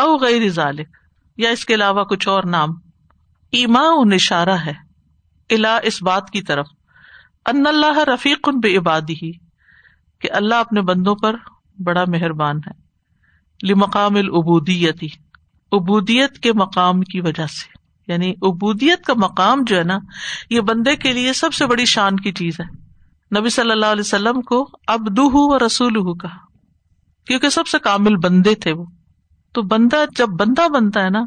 او 0.03 0.17
غیر 0.17 0.49
ذالک۔ 0.49 0.89
یا 1.37 1.51
اس 1.51 1.65
کے 1.65 1.75
علاوہ 1.75 2.05
کچھ 2.05 2.29
اور 2.29 2.45
نام۔ 2.45 2.69
ایما 3.51 3.83
اشارہ 4.13 4.57
ہے۔ 4.67 4.73
الا 5.51 5.79
اس 5.83 6.03
بات 6.03 6.31
کی 6.31 6.43
طرف۔ 6.43 6.67
ان 7.47 7.67
اللہ 7.67 7.99
رفیق 7.99 8.49
ان 8.49 8.61
بے 8.61 8.77
عبادی 8.77 9.15
ہی۔ 9.23 9.33
کہ 10.19 10.29
اللہ 10.33 10.55
اپنے 10.55 10.81
بندوں 10.81 11.15
پر 11.15 11.37
بڑا 11.85 12.05
مہربان 12.09 12.57
ہے۔ 12.57 12.71
لمقام 13.69 14.15
العبودیتی۔ 14.15 15.09
ابودیت 15.73 16.39
کے 16.39 16.53
مقام 16.53 17.01
کی 17.01 17.21
وجہ 17.21 17.47
سے۔ 17.47 17.80
یعنی 18.11 18.31
ابودیت 18.31 19.02
کا 19.02 19.14
مقام 19.17 19.62
جو 19.67 19.76
ہے 19.76 19.83
نا، 19.83 19.99
یہ 20.50 20.61
بندے 20.61 20.97
کے 20.97 21.12
لیے 21.12 21.33
سب 21.33 21.55
سے 21.55 21.67
بڑی 21.67 21.85
شان 21.85 22.17
کی 22.17 22.33
چیز 22.33 22.61
ہے۔ 22.61 22.64
نبی 23.38 23.49
صلی 23.49 23.71
اللہ 23.71 23.87
علیہ 23.87 24.00
وسلم 24.00 24.40
کو 24.40 24.69
ابدو 24.87 25.31
و 25.33 25.67
رسول 25.67 25.97
ہو 25.97 26.14
کہا، 26.14 26.37
کیونکہ 27.26 27.49
سب 27.49 27.67
سے 27.67 27.79
کامل 27.79 28.17
بندے 28.17 28.55
تھے 28.55 28.73
وہ۔ 28.73 28.85
تو 29.52 29.62
بندہ 29.62 30.05
جب 30.17 30.29
بندہ 30.29 30.69
بنتا 30.69 31.02
ہے 31.02 31.11
نا، 31.11 31.21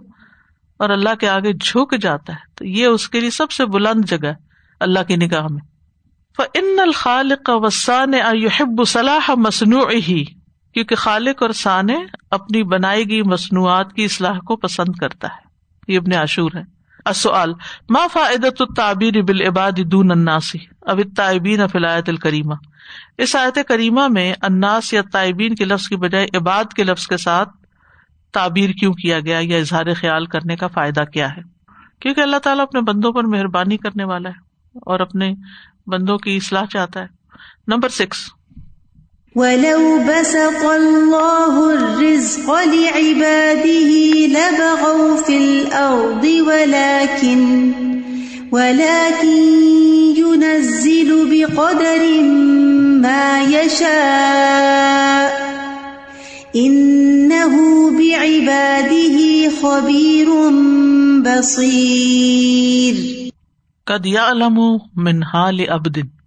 اور 0.79 0.89
اللہ 0.89 1.15
کے 1.19 1.29
آگے 1.29 1.53
جھک 1.53 2.01
جاتا 2.01 2.33
ہے، 2.33 2.55
تو 2.55 2.65
یہ 2.65 2.85
اس 2.85 3.09
کے 3.09 3.19
لیے 3.19 3.29
سب 3.29 3.51
سے 3.51 3.65
بلند 3.65 4.05
جگہ 4.05 4.27
ہے، 4.27 4.35
اللہ 4.79 4.99
کی 5.07 5.15
نگاہ 5.15 5.47
میں۔ 5.49 5.73
ان 6.39 6.79
الخالق 6.79 7.49
وسان 7.53 8.13
احب 8.13 8.87
صلاح 8.87 9.31
مصنوع 9.37 9.91
ہی 9.91 10.23
کیونکہ 10.73 10.95
خالق 10.95 11.41
اور 11.43 11.49
سانے 11.49 11.95
اپنی 12.31 12.63
بنائی 12.63 13.09
گئی 13.09 13.21
مصنوعات 13.21 13.93
کی 13.93 14.03
اصلاح 14.03 14.39
کو 14.39 14.55
پسند 14.55 14.95
کرتا 14.95 15.27
ہے۔ 15.27 15.43
یہ 15.93 15.97
ابن 15.97 16.13
عاشور 16.13 16.51
ہے۔ 16.55 16.72
اصل 17.05 17.51
ما 17.89 18.07
فائدت 18.13 18.61
التعبیر 18.61 19.21
بالعباد 19.21 19.71
دون 19.77 20.11
الناسی 20.11 20.57
اب 20.81 20.97
التائبین 20.97 21.67
فلایت 21.67 22.09
الکریمہ۔ 22.09 22.53
اس 23.17 23.35
آیت 23.35 23.59
کریمہ 23.67 24.07
میں 24.07 24.33
اناس 24.41 24.93
یا 24.93 25.01
تائبین 25.11 25.55
کے 25.55 25.65
لفظ 25.65 25.87
کی 25.87 25.95
بجائے 25.95 26.27
عباد 26.33 26.73
کے 26.73 26.83
لفظ 26.83 27.07
کے 27.07 27.17
ساتھ 27.17 27.49
تعبیر 28.33 28.69
کیوں 28.69 28.93
کیا 28.93 29.19
گیا 29.19 29.39
یا 29.41 29.57
اظہار 29.57 29.85
خیال 29.95 30.25
کرنے 30.25 30.55
کا 30.55 30.67
فائدہ 30.67 31.03
کیا 31.13 31.35
ہے؟ 31.37 31.41
کیونکہ 31.99 32.21
اللہ 32.21 32.37
تعالیٰ 32.37 32.63
اپنے 32.63 32.81
بندوں 32.81 33.11
پر 33.11 33.23
مہربانی 33.23 33.77
کرنے 33.77 34.03
والا 34.03 34.29
ہے 34.29 34.39
اور 34.73 34.99
اپنے 34.99 35.33
بندوں 35.87 36.17
کی 36.17 36.35
اصلاح 36.35 36.65
چاہتا 36.65 36.99
ہے۔ 36.99 37.07
نمبر 37.67 37.89
سکس 37.89 38.17
وَلَوْ 39.35 39.97
بَسَطَ 40.05 40.61
اللَّهُ 40.61 41.73
الرِّزْقَ 41.73 42.45
لِعِبَادِهِ 42.53 43.91
لَبَغَوْا 44.29 45.17
فِي 45.25 45.37
الْأَرْضِ 45.37 46.23
وَلَكِنْ 46.23 47.41
وَلَكِنْ 48.51 49.41
يُنَزِّلُ 50.21 51.09
بِقَدَرٍ 51.33 52.03
مَا 53.01 53.41
يَشَاءُ 53.41 55.29
إِنَّهُ 56.55 57.53
بِعِبَادِهِ 57.97 59.17
خَبِيرٌ 59.61 60.29
بَصِيرٌ 61.25 62.95
قد 63.87 64.05
یا 64.05 64.21
علم 64.21 64.57
من 64.97 65.23
حال 65.25 65.69
ابدن 65.69 66.22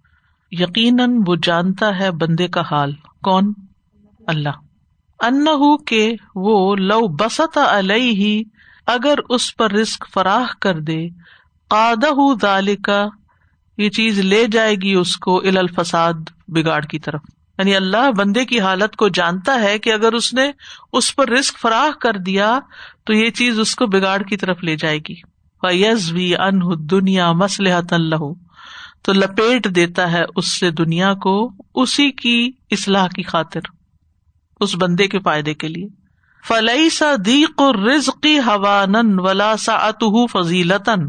یقیناً 0.51 1.17
وہ 1.27 1.35
جانتا 1.43 1.99
ہے 1.99 2.11
بندے 2.11 2.47
کا 2.47 2.61
حال۔ 2.71 2.93
کون؟ 3.23 3.53
اللہ۔ 4.27 4.49
ان 5.19 5.45
کے 5.77 6.15
وہ 6.35 6.75
لو 6.75 7.07
بسط 7.07 7.57
علیہ، 7.57 8.43
اگر 8.85 9.15
اس 9.29 9.55
پر 9.57 9.71
رسک 9.71 10.05
فراہ 10.13 10.45
کر 10.61 10.79
دے 10.79 11.07
قادہ 11.69 12.35
دال 12.41 12.75
کا 12.75 13.05
یہ 13.77 13.89
چیز 13.89 14.19
لے 14.19 14.45
جائے 14.51 14.75
گی 14.75 14.93
اس 14.93 15.17
کو 15.17 15.39
ال 15.39 15.57
الفساد، 15.57 16.13
بگاڑ 16.47 16.81
کی 16.81 16.99
طرف۔ 16.99 17.21
یعنی 17.57 17.75
اللہ 17.75 18.11
بندے 18.17 18.45
کی 18.45 18.59
حالت 18.59 18.95
کو 18.95 19.07
جانتا 19.07 19.61
ہے 19.61 19.79
کہ 19.79 19.93
اگر 19.93 20.13
اس 20.13 20.33
نے 20.33 20.51
اس 20.93 21.15
پر 21.15 21.29
رسک 21.29 21.59
فراہ 21.59 21.97
کر 21.97 22.13
دیا، 22.13 22.59
تو 23.05 23.13
یہ 23.13 23.29
چیز 23.29 23.59
اس 23.59 23.75
کو 23.75 23.85
بگاڑ 23.85 24.21
کی 24.21 24.37
طرف 24.37 24.63
لے 24.63 24.75
جائے 24.75 24.99
گی۔ 25.09 25.15
یز 25.63 26.11
بھی 26.11 26.35
ان 26.35 26.59
دنیا 26.79 27.31
مسلحت 27.31 27.93
اللہ 27.93 28.46
تو 29.03 29.13
لپیٹ 29.13 29.67
دیتا 29.75 30.11
ہے 30.11 30.23
اس 30.35 30.59
سے 30.59 30.71
دنیا 30.71 31.13
کو 31.13 31.51
اسی 31.75 32.11
کی 32.11 32.51
اصلاح 32.71 33.07
کی 33.07 33.23
خاطر، 33.23 33.59
اس 34.59 34.75
بندے 34.75 35.07
کے 35.07 35.19
فائدے 35.19 35.53
کے 35.53 35.67
لیے۔ 35.67 35.87
فلئی 36.47 36.89
سا 36.89 37.13
دیق 37.25 37.61
رزقی 37.61 38.39
ہوا 38.39 38.85
ولا 39.17 39.57
سا 39.57 39.75
ات 39.75 40.03
فضیلتن 40.31 41.07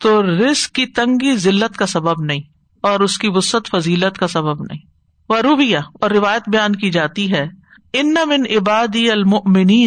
تو 0.00 0.22
رزق 0.22 0.72
کی 0.72 0.86
تنگی 0.86 1.36
ذلت 1.36 1.76
کا 1.76 1.86
سبب 1.86 2.22
نہیں 2.22 2.42
اور 2.82 3.00
اس 3.00 3.18
کی 3.18 3.28
وسط 3.28 3.68
فضیلت 3.70 4.18
کا 4.18 4.28
سبب 4.28 4.62
نہیں۔ 4.62 4.80
وہ 5.28 5.38
روبیہ 5.38 5.78
اور 6.00 6.10
روایت 6.10 6.48
بیان 6.48 6.76
کی 6.76 6.90
جاتی 6.90 7.32
ہے، 7.32 7.46
ان 7.92 8.14
من 8.26 8.42
عبادی 8.56 9.10
المنی 9.10 9.86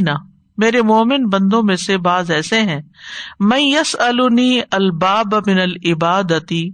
میرے 0.57 0.81
مومن 0.81 1.25
بندوں 1.25 1.63
میں 1.63 1.75
سے 1.75 1.97
بعض 1.97 2.31
ایسے 2.31 2.61
ہیں۔ 2.61 2.81
میں 3.39 3.59
یس 3.59 3.95
النی 3.99 4.59
الباب 4.71 5.33
من 5.47 5.59
العبادتی 5.59 6.69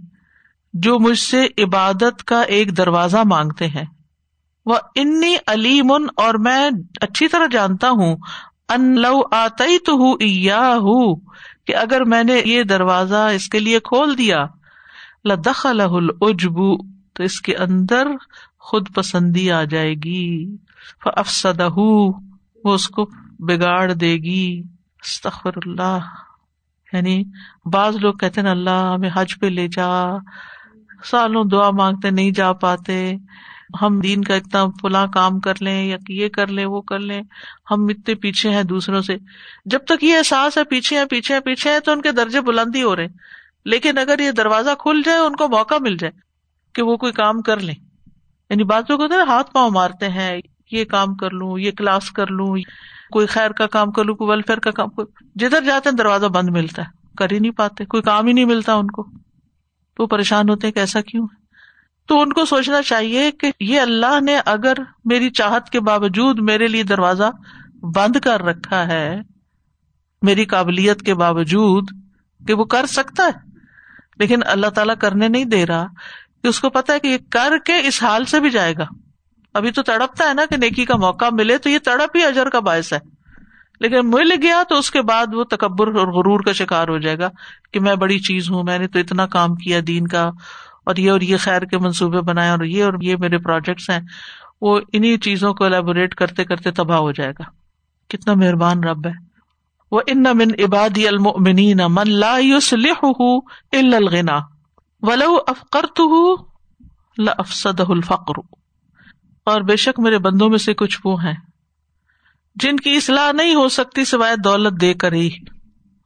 جو 0.74 0.98
مجھ 0.98 1.18
سے 1.18 1.46
عبادت 1.58 2.24
کا 2.24 2.42
ایک 2.42 2.76
دروازہ 2.76 3.16
مانگتے 3.24 3.66
ہیں۔ 3.66 3.84
وہ 4.66 4.76
انی 4.94 5.36
علیم 5.46 5.92
اور 6.16 6.34
میں 6.34 6.70
اچھی 7.00 7.28
طرح 7.28 7.46
جانتا 7.50 7.90
ہوں، 7.90 8.16
ان 8.68 9.00
لو 9.00 9.20
آتی 9.30 9.78
تو 9.78 9.92
ہوں 9.92 10.16
ہوں 10.78 11.16
کہ 11.66 11.76
اگر 11.76 12.04
میں 12.04 12.24
نے 12.24 12.42
یہ 12.44 12.62
دروازہ 12.62 13.28
اس 13.34 13.48
کے 13.48 13.58
لیے 13.58 13.80
کھول 13.80 14.18
دیا 14.18 14.46
لدخ 15.24 15.66
العجبو 15.66 16.76
تو 17.12 17.22
اس 17.22 17.40
کے 17.40 17.56
اندر 17.56 18.06
خود 18.58 18.94
پسندی 18.94 19.52
آ 19.52 19.62
جائے 19.64 19.94
گی۔ 19.94 20.56
افسدہ 21.16 21.68
وہ 21.76 22.12
اس 22.64 22.88
کو 22.88 23.10
بگاڑ 23.38 23.92
دے 23.92 24.16
گی۔ 24.16 24.62
استخر 25.04 25.50
اللہ۔ 25.56 25.98
یعنی 26.92 27.24
بعض 27.72 27.96
لوگ 27.96 28.14
کہتے 28.14 28.42
نا 28.42 28.50
اللہ 28.50 28.92
ہمیں 28.94 29.10
حج 29.14 29.38
پہ 29.40 29.46
لے 29.46 29.68
جا۔ 29.68 30.04
سالوں 31.04 31.44
دعا 31.44 31.70
مانگتے 31.70 32.10
نہیں 32.10 32.30
جا 32.30 32.52
پاتے، 32.52 33.14
ہم 33.82 34.00
دین 34.00 34.22
کا 34.22 34.34
اتنا 34.34 34.64
فلاں 34.82 35.06
کام 35.06 35.40
کر 35.40 35.52
لیں 35.60 35.86
یا 35.86 35.96
یہ 36.08 36.28
کر 36.28 36.46
لیں، 36.46 36.66
وہ 36.66 36.80
کر 36.80 36.98
لیں، 36.98 37.22
ہم 37.70 37.84
اتنے 37.84 38.14
پیچھے 38.14 38.50
ہیں 38.50 38.62
دوسروں 38.62 39.00
سے۔ 39.00 39.16
جب 39.64 39.78
تک 39.84 40.04
یہ 40.04 40.16
احساس 40.16 40.58
ہے 40.58 40.64
پیچھے 40.64 40.98
ہیں 40.98 41.04
پیچھے 41.04 41.34
ہیں 41.34 41.40
پیچھے 41.40 41.72
ہیں، 41.72 41.78
تو 41.78 41.92
ان 41.92 42.02
کے 42.02 42.12
درجے 42.12 42.40
بلندی 42.40 42.82
ہو 42.82 42.96
رہے 42.96 43.06
لیکن 43.64 43.98
اگر 43.98 44.18
یہ 44.18 44.30
دروازہ 44.30 44.70
کھل 44.78 45.02
جائے، 45.04 45.18
ان 45.18 45.36
کو 45.36 45.48
موقع 45.48 45.74
مل 45.80 45.96
جائے 45.96 46.12
کہ 46.74 46.82
وہ 46.82 46.96
کوئی 46.96 47.12
کام 47.12 47.42
کر 47.42 47.60
لیں۔ 47.60 47.74
یعنی 48.50 48.64
بعض 48.64 48.82
لوگ 48.88 49.02
ہوتے 49.02 49.14
ہیں 49.14 49.22
ہاتھ 49.22 49.52
پاؤں 49.52 49.70
مارتے 49.70 50.08
ہیں، 50.08 50.40
یہ 50.70 50.84
کام 50.84 51.14
کر 51.14 51.30
لوں، 51.30 51.58
یہ 51.58 51.70
کلاس 51.70 52.10
کر 52.10 52.26
لوں، 52.26 52.56
کوئی 53.12 53.26
خیر 53.26 53.50
کا 53.50 53.66
کام 53.66 53.92
کر 53.92 54.04
لوں، 54.04 54.14
کوئی 54.14 54.30
ویلفیئر 54.30 54.58
کا 54.58 54.70
کام 54.70 54.88
جدھر 55.34 55.60
جاتے 55.60 55.88
ہیں، 55.88 55.96
دروازہ 55.96 56.26
بند 56.26 56.48
ملتا 56.48 56.82
ہے، 56.82 56.88
کر 57.18 57.30
ہی 57.32 57.38
نہیں 57.38 57.52
پاتے، 57.52 57.84
کوئی 57.84 58.02
کام 58.02 58.26
ہی 58.26 58.32
نہیں 58.32 58.44
ملتا 58.44 58.74
ان 58.74 58.86
کو۔ 58.86 59.23
تو 59.96 60.06
پریشان 60.06 60.48
ہوتے 60.48 60.72
کہ 60.72 60.78
ایسا 60.78 61.00
کیوں 61.00 61.26
ہے؟ 61.32 61.44
تو 62.06 62.20
ان 62.20 62.32
کو 62.32 62.44
سوچنا 62.44 62.82
چاہیے 62.82 63.30
کہ 63.30 63.50
یہ 63.60 63.80
اللہ 63.80 64.20
نے 64.20 64.38
اگر 64.46 64.72
میری 65.04 65.30
چاہت 65.30 65.70
کے 65.70 65.80
باوجود 65.80 66.40
میرے 66.40 66.66
لیے 66.66 66.82
دروازہ 66.82 67.30
بند 67.82 68.16
کر 68.16 68.42
رکھا 68.42 68.86
ہے، 68.86 69.20
میری 70.22 70.44
قابلیت 70.44 71.02
کے 71.02 71.14
باوجود 71.14 71.88
کہ 72.46 72.54
وہ 72.54 72.64
کر 72.64 72.86
سکتا 72.86 73.24
ہے۔ 73.24 73.54
لیکن 74.16 74.40
اللہ 74.46 74.66
تعالیٰ 74.66 74.94
کرنے 75.00 75.28
نہیں 75.28 75.44
دے 75.44 75.66
رہا 75.66 75.86
کہ 76.42 76.46
اس 76.46 76.60
کو 76.60 76.70
پتا 76.70 76.92
ہے 76.92 77.00
کہ 77.00 77.08
یہ 77.08 77.18
کر 77.30 77.58
کے 77.58 77.76
اس 77.76 78.02
حال 78.02 78.24
سے 78.24 78.40
بھی 78.40 78.50
جائے 78.50 78.74
گا۔ 78.78 78.84
ابھی 79.54 79.70
تو 79.70 79.82
تڑپتا 79.82 80.28
ہے 80.28 80.34
نا 80.34 80.42
کہ 80.50 80.56
نیکی 80.56 80.84
کا 80.84 80.96
موقع 80.96 81.24
ملے 81.32 81.58
تو 81.58 81.70
یہ 81.70 81.78
تڑپ 81.78 82.16
ہی 82.16 82.24
اجر 82.24 82.48
کا 82.48 82.60
باعث 82.60 82.92
ہے۔ 82.92 82.98
لیکن 83.80 84.10
مل 84.10 84.32
گیا 84.42 84.62
تو 84.68 84.78
اس 84.78 84.90
کے 84.90 85.02
بعد 85.02 85.26
وہ 85.34 85.44
تکبر 85.44 85.86
اور 85.86 86.08
غرور 86.08 86.40
کا 86.40 86.52
شکار 86.52 86.88
ہو 86.88 86.98
جائے 86.98 87.18
گا 87.18 87.28
کہ 87.72 87.80
میں 87.80 87.94
بڑی 87.94 88.18
چیز 88.18 88.50
ہوں، 88.50 88.62
میں 88.62 88.78
نے 88.78 88.88
تو 88.88 88.98
اتنا 88.98 89.26
کام 89.26 89.54
کیا 89.54 89.80
دین 89.86 90.06
کا، 90.06 90.30
اور 90.86 90.96
یہ 90.96 91.10
اور 91.10 91.20
یہ 91.20 91.36
خیر 91.36 91.62
کے 91.62 91.78
منصوبے 91.78 92.20
بنائے 92.20 92.50
اور 92.50 92.64
یہ 92.64 92.84
اور 92.84 92.92
یہ 93.02 93.16
میرے 93.16 93.38
پروجیکٹس 93.38 93.90
ہیں۔ 93.90 94.00
وہ 94.60 94.80
انہیں 94.92 95.16
چیزوں 95.16 95.54
کو 95.54 95.64
الیبوریٹ 95.64 96.14
کرتے 96.14 96.44
کرتے 96.44 96.70
تباہ 96.70 96.98
ہو 96.98 97.12
جائے 97.12 97.30
گا۔ 97.30 97.42
کتنا 98.08 98.34
مہربان 98.34 98.84
رب 98.84 99.06
ہے۔ 99.06 99.12
وہ 99.92 100.00
ان 100.06 100.22
من 100.22 100.48
عبادی 100.64 101.08
المؤمنین 101.08 101.80
من 101.88 102.10
لا 102.10 102.36
الا 102.36 103.96
الغنا 103.96 104.38
ولو 105.02 105.36
افقرته 105.46 106.34
لافسده 107.18 107.86
الفقر۔ 107.88 108.56
اور 109.44 109.60
بے 109.60 109.76
شک 109.76 110.00
میرے 110.00 110.18
بندوں 110.18 110.50
میں 110.50 110.58
سے 110.58 110.74
کچھ 110.74 111.00
وہ 111.04 111.24
ہیں۔ 111.24 111.34
جن 112.54 112.76
کی 112.76 112.96
اصلاح 112.96 113.32
نہیں 113.32 113.54
ہو 113.54 113.68
سکتی 113.68 114.04
سوائے 114.04 114.36
دولت 114.36 114.80
دے 114.80 114.94
کر 114.94 115.12
ہی۔ 115.12 115.30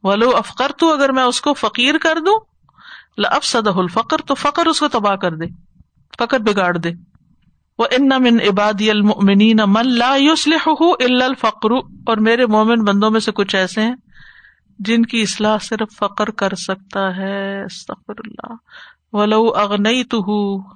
ولو 0.03 0.35
افقر 0.35 0.71
تو 0.77 0.93
اگر 0.93 1.11
میں 1.11 1.23
اس 1.23 1.41
کو 1.41 1.53
فقیر 1.53 1.97
کر 1.97 2.17
دوں 2.25 2.39
اب 3.17 3.67
الفقر، 3.77 4.17
تو 4.17 4.35
فقر 4.35 4.65
اس 4.65 4.79
کو 4.79 4.87
تباہ 4.87 5.15
کر 5.15 5.35
دے 5.35 5.45
فقط 6.17 6.35
بگاڑ 6.35 6.77
دے۔ 6.77 6.91
وہ 7.77 7.85
ان 7.91 8.09
من 8.19 8.39
عبادی 8.49 8.91
المؤمنین 8.91 9.57
من 9.67 9.89
لا 9.89 10.15
يصلحه 10.15 10.89
الا 10.99 11.25
الفقر۔ 11.25 11.71
اور 12.07 12.17
میرے 12.17 12.45
مومن 12.45 12.83
بندوں 12.83 13.11
میں 13.11 13.19
سے 13.19 13.31
کچھ 13.31 13.55
ایسے 13.55 13.81
ہیں 13.81 13.95
جن 14.79 15.03
کی 15.03 15.21
اصلاح 15.21 15.57
صرف 15.61 15.97
فقر 15.97 16.29
کر 16.31 16.55
سکتا 16.55 17.15
ہے۔ 17.15 17.63
استغفر 17.63 18.13
اللہ۔ 18.17 18.55
ولو 19.15 19.55
اغنیتہ 19.55 20.15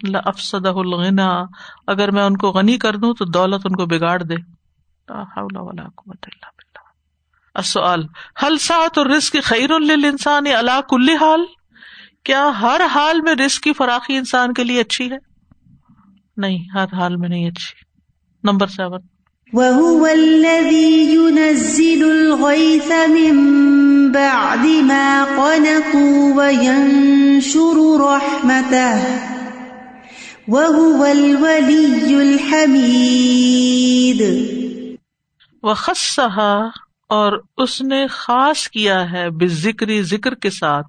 لافسدہ 0.09 0.69
الغنا 0.69 1.43
اگر 1.87 2.11
میں 2.11 2.23
ان 2.23 2.37
کو 2.37 2.51
غنی 2.51 2.77
کر 2.77 2.95
دوں 2.95 3.13
تو 3.13 3.25
دولت 3.25 3.65
ان 3.65 3.75
کو 3.75 3.85
بگاڑ 3.85 4.23
دے۔ 4.23 4.35
لا 5.09 5.23
حول 5.23 5.57
ولا 5.57 5.83
قوت 5.95 6.17
الا 6.21 6.47
باللہ 6.47 6.63
السؤال، 7.55 8.01
هل 8.43 8.57
ساعة 8.57 9.01
الرزق 9.01 9.35
خیر 9.43 9.79
للانسان 9.79 10.47
على 10.47 10.81
كل 10.89 11.09
حال؟ 11.21 11.41
کیا 12.23 12.51
ہر 12.61 12.81
حال 12.85 13.21
میں 13.21 13.35
رزق 13.45 13.63
کی 13.63 13.73
فراخی 13.73 14.17
انسان 14.17 14.53
کے 14.53 14.63
لیے 14.63 14.81
اچھی 14.81 15.11
ہے؟ 15.11 15.17
نہیں، 16.37 16.57
ہر 16.73 16.85
حال 16.93 17.15
میں 17.15 17.29
نہیں 17.29 17.47
اچھی. 17.47 17.83
Number 18.43 18.67
seven. 18.67 18.99
وهو 19.53 20.05
الذي 20.05 21.13
ينزل 21.13 22.03
الغيث 22.03 22.91
من 23.09 23.37
بعد 24.11 24.65
ما 24.65 25.25
قنطوا 25.37 26.33
وينشر 26.33 27.99
رحمته. 27.99 29.03
وهو 30.47 31.05
الولي 31.05 32.35
الحميد. 32.73 33.23
وخصها 35.63 36.69
اور 37.09 37.43
اس 37.57 37.81
نے 37.81 38.07
خاص 38.07 38.67
کیا 38.67 39.11
ہے 39.11 39.29
بے 39.29 39.47
ذکری 39.47 40.03
ذکر 40.03 40.35
کے 40.35 40.49
ساتھ۔ 40.49 40.87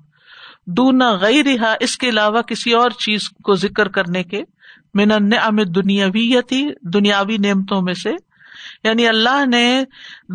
دونا 0.66 1.12
غیر 1.12 1.46
اس 1.80 1.98
کے 1.98 2.08
علاوہ 2.08 2.42
کسی 2.42 2.72
اور 2.72 2.90
چیز 2.90 3.28
کو 3.44 3.54
ذکر 3.54 3.88
کرنے 3.88 4.22
کے۔ 4.22 4.42
من 4.94 5.12
النعم 5.12 5.56
دنیاویتی 5.56 6.68
دنیاوی 6.82 7.36
نعمتوں 7.36 7.82
میں 7.82 7.94
سے۔ 7.94 8.10
یعنی 8.84 9.08
اللہ 9.08 9.46
نے 9.46 9.84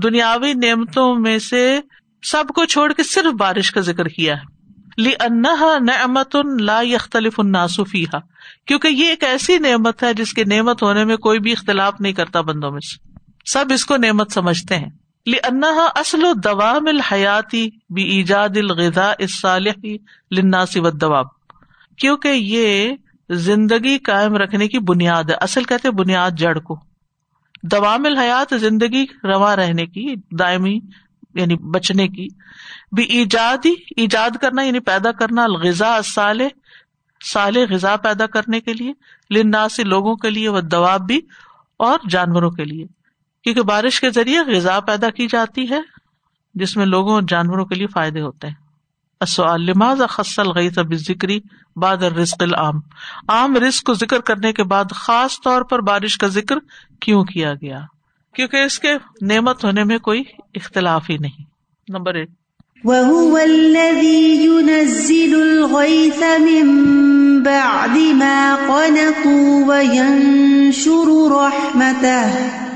دنیاوی 0.04 0.54
نعمتوں 0.54 1.16
میں 1.16 1.40
سے 1.40 1.80
سب 2.24 2.44
کو 2.56 2.66
چھوڑ 2.66 2.94
کے 2.94 3.04
صرف 3.04 3.34
بارش 3.34 3.72
کا 3.72 3.82
ذکر 3.82 4.08
کیا 4.08 4.36
ہے۔ 4.36 4.60
لی 5.02 5.12
انہا 5.20 5.78
نعمت 5.80 6.36
لا 6.60 6.82
يختلف 6.82 7.40
الناس 7.40 7.80
کیونکہ 8.66 8.88
یہ 8.88 9.10
ایک 9.10 9.24
ایسی 9.24 9.58
نعمت 9.58 10.04
ہے 10.04 10.14
جس 10.14 10.34
کے 10.34 10.44
نعمت 10.44 10.84
ہونے 10.84 11.06
میں 11.06 11.18
کوئی 11.18 11.40
بھی 11.40 11.52
اختلاف 11.52 11.94
نہیں 12.00 12.14
کرتا 12.14 12.42
بندوں 12.42 12.72
میں 12.72 12.80
سے۔ 12.80 13.09
سب 13.54 13.66
اس 13.74 13.86
کو 13.86 13.98
نعمت 13.98 14.32
سمجھتے 14.32 14.78
ہیں۔ 14.78 14.90
لی 15.26 15.38
انہا 15.44 15.88
اصل 15.96 16.26
و 16.26 16.34
دوام 16.34 16.88
الحیاتی 16.88 17.70
بھی 17.90 18.04
ایجاد 18.04 18.50
الغذاء 18.56 19.12
الصالح 19.20 19.86
للناس 20.32 20.78
والدواب 20.78 21.26
کیونکہ 21.98 22.28
یہ 22.28 22.92
زندگی 23.30 23.98
قائم 23.98 24.36
رکھنے 24.36 24.68
کی 24.68 24.80
بنیاد 24.80 25.24
ہے۔ 25.24 25.36
اصل 25.42 25.64
کہتے 25.64 25.92
بنیاد 25.92 26.32
جڑ 26.32 26.60
کو۔ 26.60 26.80
دوام 27.64 28.06
الحیات 28.06 28.54
زندگی 28.60 29.06
رواں 29.24 29.56
رہنے 29.56 29.86
کی، 29.86 30.16
دائمی 30.40 30.80
یعنی 31.36 31.56
بچنے 31.56 32.08
کی۔ 32.08 32.28
بھی 32.92 33.04
ایجاد 33.04 33.66
ہی 33.66 33.74
ایجاد 33.98 34.30
کرنا 34.42 34.62
یعنی 34.62 34.80
پیدا 34.80 35.12
کرنا 35.12 35.44
الغذا 35.44 36.00
صالح 36.04 36.48
صالح 37.34 37.60
غذا 37.70 37.96
پیدا 37.96 38.26
کرنے 38.26 38.60
کے 38.60 38.74
لیے 38.74 38.94
لنا 39.38 39.70
سے 39.70 39.84
لوگوں 39.84 40.16
کے 40.16 40.30
لیے 40.30 40.50
وہ 40.50 40.62
دواب 40.62 41.02
بھی 41.02 41.22
اور 41.78 42.00
جانوروں 42.10 42.52
کے 42.52 42.64
لیے۔ 42.66 42.99
کیونکہ 43.44 43.62
بارش 43.62 44.02
کے 44.02 44.10
ذریعے 44.10 44.40
غذا 44.40 44.80
پیدا 44.80 45.10
کی 45.10 45.28
جاتی 45.28 45.70
ہے، 45.70 45.80
جس 46.56 46.78
میں 46.78 46.86
لوگوں 46.86 47.14
اور 47.14 47.22
جانوروں 47.28 47.66
کے 47.66 47.76
لیے 47.76 47.88
فائدے 47.88 48.22
ہوتے 48.22 48.48
ہیں۔ 48.48 48.70
لماز 49.58 50.02
خصل 50.10 50.48
گئی 50.56 50.70
سب 50.70 50.94
ذکری 50.94 51.40
بعد 51.76 51.98
رزق 51.98 52.44
العام؟ 52.44 52.76
عام 53.28 53.56
رزق 53.56 53.84
کو 53.84 53.94
ذکر 53.94 54.20
کرنے 54.20 54.54
کے 54.54 54.64
بعد 54.64 54.86
خاص 54.92 55.42
طور 55.44 55.62
پر 55.62 55.82
بارش 55.82 56.18
کا 56.18 56.28
ذکر 56.28 56.56
کیوں 57.02 57.24
کیا 57.24 57.54
گیا؟ 57.54 57.80
کیونکہ 58.36 58.58
اس 58.58 58.80
کے 58.80 58.94
نعمت 59.22 59.66
ہونے 59.66 59.84
میں 59.84 59.98
کوئی 59.98 60.24
اختلاف 60.56 61.10
ہی 61.10 61.18
نہیں۔ 61.18 61.44
نمبر 61.90 62.14
ایک۔ 62.14 62.30
وهو 62.84 63.36
الذي 63.36 64.46
ينزل 64.46 65.42
الغيث 65.42 66.24
من 66.40 66.84
بعد 67.44 68.14
ما 68.14 68.56
قنطوا 68.68 69.68
وينشر 69.68 71.32
رحمته۔ 71.32 72.69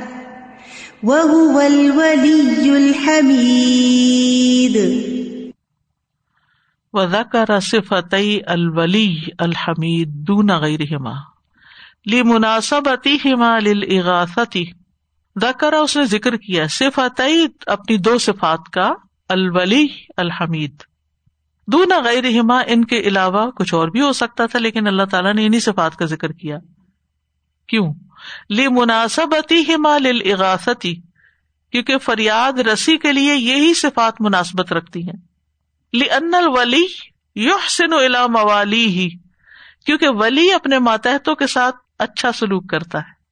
وهو 1.04 1.62
الولي 1.62 2.78
الحميد 2.78 4.76
وذكر 6.94 7.60
صفتي 7.60 8.54
الولي 8.54 9.32
الحميد 9.42 10.24
دون 10.24 10.52
غيرهما 10.52 11.16
لمناسبتهما 12.06 13.60
للإغاثة 13.60 14.64
ذکر 15.36 15.74
اس 15.74 15.98
نے 15.98 16.06
ذکر 16.06 16.38
کیا 16.38 16.68
صفتئی 16.68 17.46
اپنی 17.66 17.98
دو 17.98 18.18
صفات 18.18 18.70
کا 18.74 18.94
الولی 19.30 19.88
الحمید 20.18 20.84
دونا 21.68 22.00
غیر 22.00 22.26
ہما 22.40 22.60
ان 22.68 22.86
کے 22.86 23.00
علاوہ 23.02 23.50
کچھ 23.52 23.74
اور 23.74 23.88
بھی 23.88 24.02
ہو 24.02 24.12
سکتا 24.14 24.46
تھا 24.46 24.60
لیکن 24.60 24.88
اللہ 24.88 25.06
تعالیٰ 25.12 25.34
نے 25.34 25.46
انہیں 25.46 25.60
صفات 25.60 25.96
کا 25.96 26.06
ذکر 26.06 26.32
کیا 26.32 26.58
کیوں؟ 27.70 27.86
لی 28.50 28.68
مناسبتی 28.68 29.74
ہما 29.74 29.98
لغاستی 29.98 30.96
کیونکہ 31.72 31.98
فریاد 31.98 32.60
رسی 32.60 32.98
کے 32.98 33.12
لیے 33.12 33.36
یہی 33.36 33.74
صفات 33.74 34.14
مناسبت 34.20 34.74
رکھتی 34.74 35.02
ہیں۔ 35.04 35.22
لی 35.94 36.12
ان 36.12 36.34
الولی 36.34 36.86
یحسن 37.36 37.94
الا 37.94 38.28
موالی 38.28 38.86
ہی 38.86 39.10
کیونکہ 39.86 40.08
ولی 40.10 40.54
اپنے 40.54 40.80
ماتحتوں 40.80 41.36
کے 41.36 41.48
ساتھ 41.48 41.76
اچھا 42.00 42.32
سلوک 42.32 42.70
کرتا 42.70 42.98
ہے۔ 42.98 43.24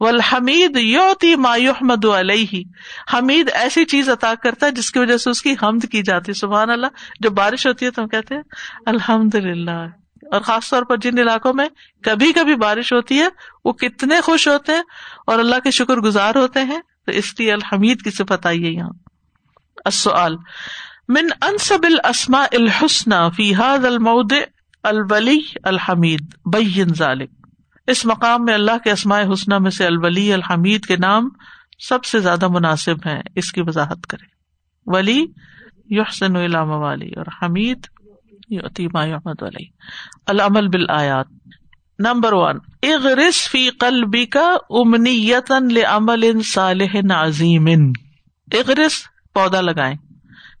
والحمید 0.00 0.76
یوتی 0.76 1.36
ما 1.36 1.56
یحمد 1.56 2.04
علیہ، 2.04 2.62
حمید 3.14 3.50
ایسی 3.54 3.84
چیز 3.84 4.08
عطا 4.08 4.34
کرتا 4.42 4.66
ہے 4.66 4.70
جس 4.70 4.90
کی 4.90 4.98
وجہ 4.98 5.16
سے 5.16 5.30
اس 5.30 5.42
کی 5.42 5.52
حمد 5.62 5.84
کی 5.92 6.02
جاتی 6.02 6.32
سبحان 6.32 6.70
اللہ 6.70 6.86
جب 7.20 7.30
بارش 7.30 7.66
ہوتی 7.66 7.86
ہے 7.86 7.90
تو 7.90 8.02
ہم 8.02 8.08
کہتے 8.08 8.34
ہیں 8.34 8.42
الحمد 8.86 9.34
للہ 9.34 9.86
اور 10.22 10.40
خاص 10.40 10.70
طور 10.70 10.82
پر 10.82 10.96
جن 10.96 11.18
علاقوں 11.18 11.54
میں 11.54 11.68
کبھی 12.02 12.32
کبھی 12.32 12.54
بارش 12.54 12.92
ہوتی 12.92 13.18
ہے، 13.18 13.28
وہ 13.64 13.72
کتنے 13.72 14.20
خوش 14.20 14.48
ہوتے 14.48 14.72
ہیں 14.72 14.82
اور 15.26 15.38
اللہ 15.38 15.58
کے 15.64 15.70
شکر 15.70 15.96
گزار 15.96 16.34
ہوتے 16.34 16.62
ہیں۔ 16.62 16.80
تو 17.06 17.12
اس 17.12 17.40
لیے 17.40 17.52
الحمید 17.52 18.02
کی 18.02 18.10
صفت 18.10 18.46
آئی 18.46 18.64
ہے 18.64 18.70
یہاں۔ 18.70 18.90
السؤال، 19.84 20.36
من 21.08 21.26
انصب 21.42 21.82
الاسماء 21.82 22.44
الحسن 22.52 23.10
فی 23.36 23.54
هذا 23.54 23.88
الموضع 23.88 24.36
الولی 24.82 25.40
الحمید، 25.62 26.20
بین 26.44 26.88
ذلك 26.88 27.30
اس 27.86 28.06
مقام 28.06 28.44
میں 28.44 28.54
اللہ 28.54 28.78
کے 28.84 28.90
اسماء 28.90 29.20
حسنہ 29.32 29.58
میں 29.58 29.70
سے 29.70 29.86
الولی 29.86 30.32
الحمید 30.32 30.86
کے 30.86 30.96
نام 30.96 31.28
سب 31.88 32.04
سے 32.04 32.18
زیادہ 32.18 32.48
مناسب 32.48 32.96
ہیں۔ 33.06 33.22
اس 33.36 33.52
کی 33.52 33.60
وضاحت 33.60 34.06
کرے 34.06 34.26
ولی 34.86 35.26
یحسن 35.90 36.36
علام 36.36 36.70
والی 36.70 37.10
اور 37.16 37.26
حمید 37.42 37.86
العمل 40.26 40.68
بالآیات. 40.68 41.26
نمبر 41.98 42.32
ون 42.32 42.58
اغرس 42.82 43.48
فی 43.48 43.70
قلبی 43.70 44.26
کا 44.26 44.56
امنیتن 44.70 45.74
لعمل 45.74 46.42
صالح 46.42 46.98
عظیم. 47.10 47.66
اغرس، 48.52 48.92
پودا 49.34 49.60
لگائیں. 49.60 49.96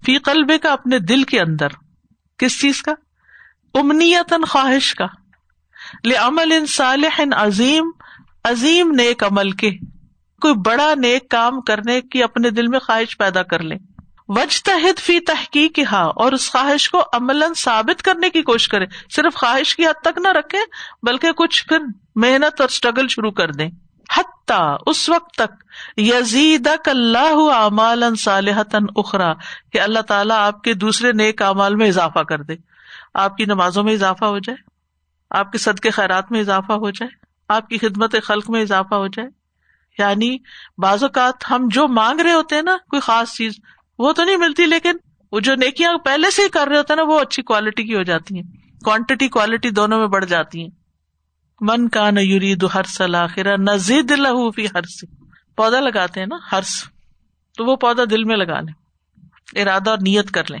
فی 0.06 0.18
قلبے 0.18 0.58
کا 0.58 0.72
اپنے 0.72 0.98
دل 0.98 1.22
کے 1.22 1.40
اندر. 1.40 1.68
کس 2.38 2.60
چیز 2.60 2.82
کا؟ 2.82 2.92
امنیتن 3.74 4.44
خواہش 4.44 4.94
کا. 4.94 5.06
لعمل 6.04 6.66
صالح 6.66 7.20
عظیم 7.32 7.90
عظیم 8.44 8.90
نیک 8.90 9.24
عمل 9.24 9.50
کے. 9.50 9.70
کوئی 10.40 10.54
بڑا 10.54 10.94
نیک 10.94 11.28
کام 11.28 11.60
کرنے 11.60 12.00
کی 12.00 12.22
اپنے 12.22 12.50
دل 12.50 12.66
میں 12.66 12.78
خواہش 12.78 13.18
پیدا 13.18 13.42
کر 13.42 13.62
لیں 13.62 13.78
وجتحد 14.28 14.98
فی 14.98 15.20
تحقیق 15.20 15.78
ہا 15.92 16.02
اور 16.04 16.32
اس 16.32 16.50
خواہش 16.52 16.90
کو 16.90 17.02
عمل 17.12 17.42
ثابت 17.56 18.02
کرنے 18.02 18.30
کی 18.30 18.42
کوشش 18.42 18.68
کرے 18.68 18.86
صرف 19.16 19.34
خواہش 19.34 19.76
کی 19.76 19.86
حد 19.86 20.00
تک 20.02 20.18
نہ 20.18 20.28
رکھے 20.28 20.58
بلکہ 21.02 21.32
کچھ 21.32 21.66
پھر 21.68 21.78
محنت 22.14 22.60
اور 22.60 22.68
اسٹرگل 22.68 23.08
شروع 23.08 23.30
کر 23.30 23.52
دیں۔ 23.52 23.70
حتیٰ 24.16 24.76
اس 24.86 25.08
وقت 25.08 25.34
تک 25.34 25.64
یزید 25.96 26.68
اللہ 26.86 27.52
اعمال 27.54 28.04
صالحت 28.16 28.74
اخرا، 28.96 29.32
کہ 29.72 29.80
اللہ 29.80 29.98
تعالیٰ 29.98 30.36
آپ 30.36 30.62
کے 30.62 30.74
دوسرے 30.74 31.12
نیک 31.12 31.42
اعمال 31.42 31.74
میں 31.74 31.88
اضافہ 31.88 32.18
کر 32.18 32.42
دے۔ 32.42 32.54
آپ 33.14 33.36
کی 33.36 33.44
نمازوں 33.44 33.84
میں 33.84 33.92
اضافہ 33.92 34.24
ہو 34.24 34.38
جائے، 34.38 34.62
آپ 35.30 35.52
کے 35.52 35.58
صدقے 35.58 35.90
خیرات 35.90 36.32
میں 36.32 36.40
اضافہ 36.40 36.72
ہو 36.72 36.90
جائے، 36.90 37.10
آپ 37.48 37.68
کی 37.68 37.78
خدمت 37.78 38.14
خلق 38.24 38.50
میں 38.50 38.62
اضافہ 38.62 38.94
ہو 38.94 39.06
جائے۔ 39.06 39.28
یعنی 39.98 40.36
بعض 40.78 41.02
اوقات 41.02 41.50
ہم 41.50 41.68
جو 41.70 41.88
مانگ 41.88 42.20
رہے 42.20 42.32
ہوتے 42.32 42.54
ہیں 42.54 42.62
نا، 42.62 42.76
کوئی 42.90 43.00
خاص 43.00 43.32
چیز 43.32 43.52
وہ 43.98 44.12
تو 44.12 44.24
نہیں 44.24 44.36
ملتی، 44.36 44.66
لیکن 44.66 44.92
وہ 45.32 45.40
جو 45.40 45.54
نیکیاں 45.54 45.98
پہلے 45.98 46.30
سے 46.30 46.42
ہی 46.42 46.48
کر 46.48 46.68
رہے 46.68 46.76
ہوتے 46.76 46.92
ہیں 46.92 47.04
نا، 47.04 47.12
وہ 47.12 47.20
اچھی 47.20 47.42
کوالٹی 47.42 47.82
کی 47.82 47.94
ہو 47.94 48.02
جاتی 48.02 48.34
ہیں۔ 48.34 48.42
کوانٹٹی 48.84 49.28
کوالٹی 49.28 49.70
دونوں 49.70 49.98
میں 49.98 50.06
بڑھ 50.06 50.24
جاتی 50.24 50.60
ہیں۔ 50.60 50.68
من 51.60 51.88
کا 51.88 52.10
نہ 52.10 52.54
دو 52.54 52.66
ہر 52.74 52.82
سلاخرا 52.82 53.56
نزید 53.56 54.12
فی 54.56 54.66
ہرس 54.66 55.04
پودا 55.56 55.80
لگاتے 55.80 56.20
ہیں 56.20 56.26
نا 56.26 56.36
ہرس 56.52 56.84
تو 57.56 57.64
وہ 57.64 57.76
پودا 57.76 58.02
دل 58.10 58.24
میں 58.24 58.36
لگا 58.36 58.60
لیں۔ 58.60 58.74
ارادہ 59.60 59.90
اور 59.90 59.98
نیت 59.98 60.30
کر 60.30 60.42
لیں۔ 60.50 60.60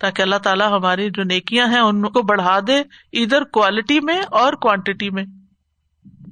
تاکہ 0.00 0.22
اللہ 0.22 0.36
تعالیٰ 0.36 0.78
ہماری 0.78 1.10
جو 1.10 1.22
نیکیاں 1.22 1.68
ہیں، 1.68 1.80
ان 1.80 2.02
کو 2.02 2.22
بڑھا 2.22 2.58
دے 2.66 2.82
ادھر 3.12 3.44
کوالٹی 3.44 4.00
میں 4.00 4.22
اور 4.30 4.52
کوانٹٹی 4.52 5.10
میں۔ 5.10 5.24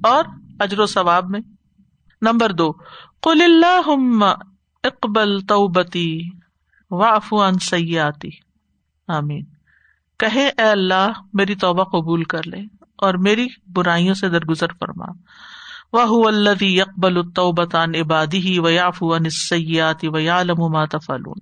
اور 0.03 0.25
اجر 0.59 0.79
و 0.79 0.85
ثواب 0.85 1.29
میں۔ 1.29 1.39
نمبر 2.21 2.51
دو، 2.51 2.71
قل 3.21 3.41
اللہ 3.41 3.89
اقبل 4.83 5.39
توبتی 5.39 6.29
واف 6.91 7.33
ان 7.33 7.59
سیاتی 7.59 8.29
آمین۔ 9.07 9.45
کہے 10.19 10.47
اے 10.47 10.61
اللہ، 10.61 11.11
میری 11.33 11.55
توبہ 11.55 11.83
قبول 11.83 12.23
کر 12.23 12.47
لے 12.47 12.57
اور 12.95 13.13
میری 13.13 13.47
برائیوں 13.67 14.13
سے 14.13 14.29
درگزر 14.29 14.67
فرما۔ 14.79 15.05
واہ 15.93 16.27
الدی 16.27 16.81
اقبل 16.81 17.17
التوبتان 17.17 17.95
عبادی 17.95 18.59
ویاف 18.59 18.97
ان 19.01 19.29
سیاتی 19.29 20.07
ویالم 20.07 20.71
ما 20.71 20.85
تفعلون۔ 20.85 21.37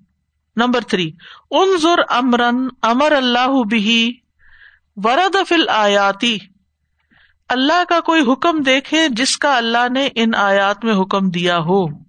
نمبر 0.56 0.82
تھری، 0.82 1.12
انظر 1.52 2.00
امرن، 2.10 2.68
امر 2.82 3.12
اللہ 3.12 3.64
بھی 3.70 4.20
ورد 4.96 5.36
فل 5.48 5.70
آیاتی 5.70 6.38
اللہ 7.50 7.84
کا 7.90 8.00
کوئی 8.00 8.22
حکم 8.32 8.62
دیکھے 8.62 9.10
جس 9.10 9.38
کا 9.38 9.58
اللہ 9.58 9.90
نے 9.92 10.10
ان 10.16 10.36
آیات 10.36 10.86
میں 10.86 10.94
حکم 11.02 11.30
دیا 11.30 11.58
ہو۔ 11.60 12.05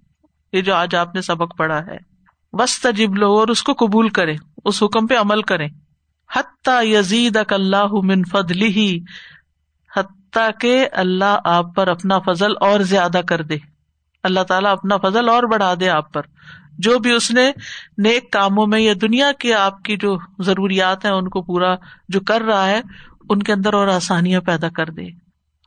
یہ 0.57 0.61
جو 0.61 0.75
آج 0.75 0.95
آپ 0.95 1.15
نے 1.15 1.21
سبق 1.21 1.57
پڑھا 1.57 1.85
ہے۔ 1.85 2.17
بس 2.53 2.79
تجب 2.79 3.15
لو 3.15 3.39
اور 3.39 3.47
اس 3.47 3.63
کو 3.63 3.73
قبول 3.73 4.09
کرے 4.09 4.35
اس 4.65 4.83
حکم 4.83 5.07
پہ 5.07 5.17
عمل 5.17 5.41
کرے 5.41 5.65
حتیٰ 6.35 6.85
یزید 6.85 7.37
اک 7.37 7.53
اللہ 7.53 7.87
من 8.03 8.23
فضل 8.23 8.61
ہی 8.61 8.99
حتیٰ 9.97 10.49
کہ 10.59 10.87
اللہ 10.91 11.39
آپ 11.43 11.75
پر 11.75 11.87
اپنا 11.87 12.19
فضل 12.19 12.51
اور 12.59 12.79
زیادہ 12.79 13.21
کر 13.27 13.41
دے۔ 13.41 13.57
اللہ 14.23 14.39
تعالیٰ 14.39 14.71
اپنا 14.71 14.97
فضل 14.97 15.29
اور 15.29 15.43
بڑھا 15.43 15.73
دے 15.79 15.89
آپ 15.89 16.13
پر۔ 16.13 16.21
جو 16.77 16.99
بھی 16.99 17.11
اس 17.11 17.31
نے 17.31 17.51
نیک 17.97 18.31
کاموں 18.31 18.67
میں 18.67 18.79
یا 18.79 18.93
دنیا 19.01 19.31
کے 19.39 19.53
آپ 19.53 19.83
کی 19.83 19.97
جو 19.97 20.17
ضروریات 20.39 21.05
ہیں، 21.05 21.11
ان 21.11 21.29
کو 21.29 21.41
پورا 21.41 21.75
جو 22.09 22.19
کر 22.19 22.41
رہا 22.41 22.67
ہے، 22.67 22.81
ان 23.29 23.43
کے 23.43 23.53
اندر 23.53 23.73
اور 23.73 23.87
آسانیاں 23.87 24.41
پیدا 24.41 24.69
کر 24.69 24.85
دے۔ 24.85 25.05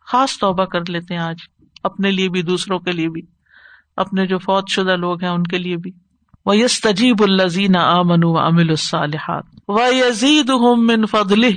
خاص 0.07 0.39
توبہ 0.39 0.65
کر 0.65 0.81
لیتے 0.89 1.15
ہیں 1.15 1.21
آج، 1.21 1.37
اپنے 1.83 2.11
لیے 2.11 2.29
بھی، 2.29 2.43
دوسروں 2.43 2.79
کے 2.79 2.93
لیے 2.93 3.09
بھی۔ 3.09 3.23
اپنے 3.97 4.27
جو 4.27 4.39
فوت 4.39 4.65
شدہ 4.69 4.97
لوگ 4.97 5.23
ہیں 5.23 5.31
ان 5.31 5.43
کے 5.43 5.59
لیے 5.59 5.77
بھی۔ 5.77 5.91
وہ 6.47 6.57
یس 6.57 6.81
تجیب 6.81 7.23
الزین 7.23 7.77
امن 7.77 8.25
و 8.25 8.39
امل 8.39 8.71
الصالحات۔ 8.71 9.45
و 9.69 9.79
یزید 9.93 10.51
من 10.79 11.07
فضل 11.07 11.49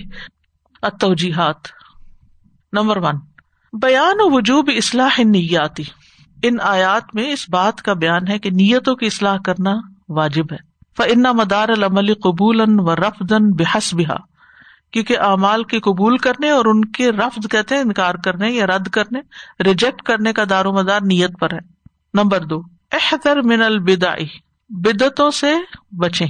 اتوجیحات 0.82 1.60
نمبر 2.74 2.98
ون۔ 2.98 3.16
بیان 3.74 4.16
و 4.20 4.36
وجوب 4.36 4.70
اصلاح 4.78 5.22
نیاتی 5.24 5.84
ان 6.44 6.58
آیات 6.62 7.16
میں 7.16 7.32
اس 7.34 7.50
بات 7.50 7.82
کا 7.82 7.94
بیان 7.94 8.28
ہے 8.28 8.40
کہ 8.40 8.50
نیتوں 8.50 8.96
کی 8.96 9.06
اصلاح 9.06 9.38
کرنا 9.46 9.72
واجب 10.10 10.46
ہے۔ 10.52 10.74
فن 10.98 11.22
مدار 11.22 11.70
العمل 11.70 12.14
قبول 12.14 12.62
و 12.80 12.96
رفدن 12.96 13.52
بحس 13.52 13.94
بحا 13.94 14.16
کیونکہ 14.92 15.20
اعمال 15.20 15.64
کے 15.64 15.80
قبول 15.80 16.18
کرنے 16.18 16.50
اور 16.50 16.66
ان 16.66 16.86
کے 16.86 17.12
رفظ 17.12 17.48
کہتے 17.50 17.76
ہیں، 17.76 17.82
انکار 17.82 18.16
کرنے 18.16 18.52
یا 18.52 18.66
رد 18.66 18.88
کرنے، 18.88 19.20
ریجیکٹ 19.64 20.02
کرنے 20.02 20.34
کا 20.34 20.44
دار 20.50 20.66
و 20.66 20.74
مدار 20.74 21.00
نیت 21.02 21.40
پر 21.40 21.54
ہے۔ 21.54 21.73
نمبر 22.14 22.40
دو 22.40 22.62
احتر 22.92 23.42
من 23.42 23.62
البدائی 23.62 24.26
بدتوں 24.70 25.32
سے 25.32 25.54
بچے 25.92 26.26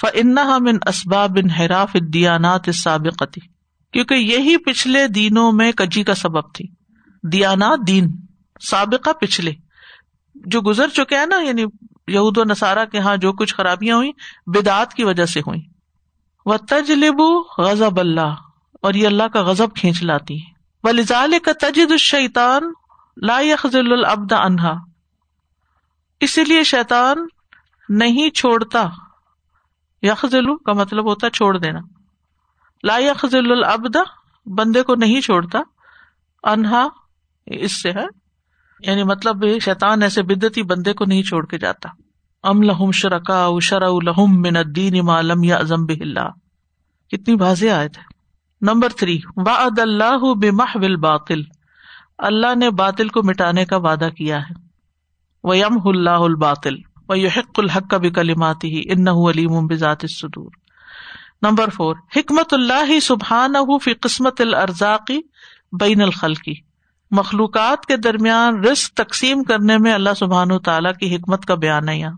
فن 0.00 0.34
من 0.60 0.78
اسباب 0.86 1.38
انحراف 1.44 1.96
دیانات 2.14 2.68
سابقتی 2.74 3.40
کیونکہ 3.92 4.14
یہی 4.14 4.56
پچھلے 4.56 5.06
دینوں 5.06 5.52
میں 5.52 5.72
کجی 5.72 6.04
کا 6.04 6.14
سبب 6.14 6.54
تھی۔ 6.54 6.64
دیانات 7.22 7.78
دین، 7.86 8.10
سابقہ 8.70 9.10
پچھلے۔ 9.10 9.52
جو 10.34 10.60
گزر 10.60 10.88
چکے 10.88 11.16
ہیں 11.16 11.26
نا 11.26 11.36
یعنی 11.42 11.64
یہود 12.08 12.38
و 12.38 12.44
نصارہ 12.44 12.84
کے 12.84 12.98
یہاں 12.98 13.16
جو 13.16 13.32
کچھ 13.32 13.54
خرابیاں 13.54 13.96
ہوئی 13.96 14.10
بدعت 14.46 14.94
کی 14.94 15.04
وجہ 15.04 15.24
سے 15.24 15.40
ہوئی 15.40 15.60
وہ 16.46 16.56
تجلب 16.56 17.20
غزب 17.58 18.00
اللہ 18.00 18.34
اور 18.82 18.94
یہ 18.94 19.06
اللہ 19.06 19.22
کا 19.22 19.42
غزب 19.42 19.76
کھینچ 19.76 20.02
لاتی 20.02 20.36
ہے۔ 20.36 20.52
و 20.84 20.90
لزال 20.90 21.34
کا 21.42 21.52
تجد 21.52 21.90
الشیطان 21.90 22.62
لا 23.16 23.40
يخزل 23.40 23.92
العبد 23.92 24.32
انہا 24.32 24.91
اسی 26.22 26.44
لیے 26.44 26.62
شیطان 26.62 27.16
نہیں 27.88 28.30
چھوڑتا۔ 28.30 28.88
یخزل 30.02 30.56
کا 30.56 30.72
مطلب 30.72 31.08
ہوتا 31.08 31.30
چھوڑ 31.30 31.58
دینا۔ 31.58 31.80
لا 32.82 32.98
يخزل 32.98 33.52
العبد، 33.52 33.96
بندے 34.46 34.82
کو 34.82 34.94
نہیں 34.94 35.20
چھوڑتا۔ 35.20 35.58
انہا 36.42 36.88
اس 37.46 37.82
سے 37.82 37.90
ہے۔ 37.90 38.04
یعنی 38.80 39.02
مطلب 39.02 39.58
شیطان 39.62 40.02
ایسے 40.02 40.22
بدتی 40.22 40.62
بندے 40.62 40.92
کو 40.92 41.04
نہیں 41.04 41.22
چھوڑ 41.22 41.46
کے 41.46 41.58
جاتا۔ 41.58 41.88
ام 42.42 42.62
لہم 42.62 42.90
شرکا 42.90 43.48
شرع 43.60 43.90
لہم 44.02 44.40
من 44.40 44.56
الدین 44.56 45.06
ما 45.06 45.20
لم 45.20 45.44
یعظم 45.44 45.84
بہ 45.86 46.02
اللہ۔ 46.02 46.28
کتنی 47.08 47.36
واضح 47.40 47.68
آیت 47.68 47.98
ہے۔ 47.98 48.02
نمبر 48.60 48.88
تھری، 48.88 49.20
وعد 49.36 49.78
اللہ 49.78 50.34
بمحو 50.34 50.84
الباطل۔ 50.84 51.40
اللہ 52.18 52.54
نے 52.54 52.70
باطل 52.70 53.08
کو 53.08 53.22
مٹانے 53.22 53.64
کا 53.64 53.76
وعدہ 53.76 54.08
کیا 54.16 54.40
ہے۔ 54.40 54.71
وَيَمْهُ 55.44 55.90
اللَّهُ 55.94 56.24
الْبَاطِلِ 56.24 56.76
وَيُحِقُّ 57.08 57.62
الْحَقَّ 57.62 57.96
بِكَلِمَاتِهِ 57.96 58.80
إِنَّهُ 58.94 59.30
عَلِيمٌ 59.30 59.68
بِذَاتِ 59.68 60.04
الصُّدُورِ۔ 60.04 60.50
نمبر 61.42 61.70
فور 61.70 61.96
حکمت 62.16 62.54
اللہ 62.54 63.00
سبحانہ 63.00 63.78
فی 63.78 63.94
قسمت 63.94 64.40
الارزاق 64.40 65.10
بین 65.72 66.02
الخلقی 66.02 66.54
مخلوقات 67.10 67.86
کے 67.86 67.96
درمیان 67.96 68.64
رسک 68.64 68.94
تقسیم 68.94 69.44
کرنے 69.44 69.78
میں 69.78 69.92
اللہ 69.92 70.10
سبحان 70.16 70.52
و 70.52 70.58
تعالیٰ 70.58 70.92
کی 71.00 71.16
حکمت 71.16 71.46
کا 71.46 71.54
بیان 71.54 71.88
ہے 71.88 71.98
یہاں۔ 71.98 72.16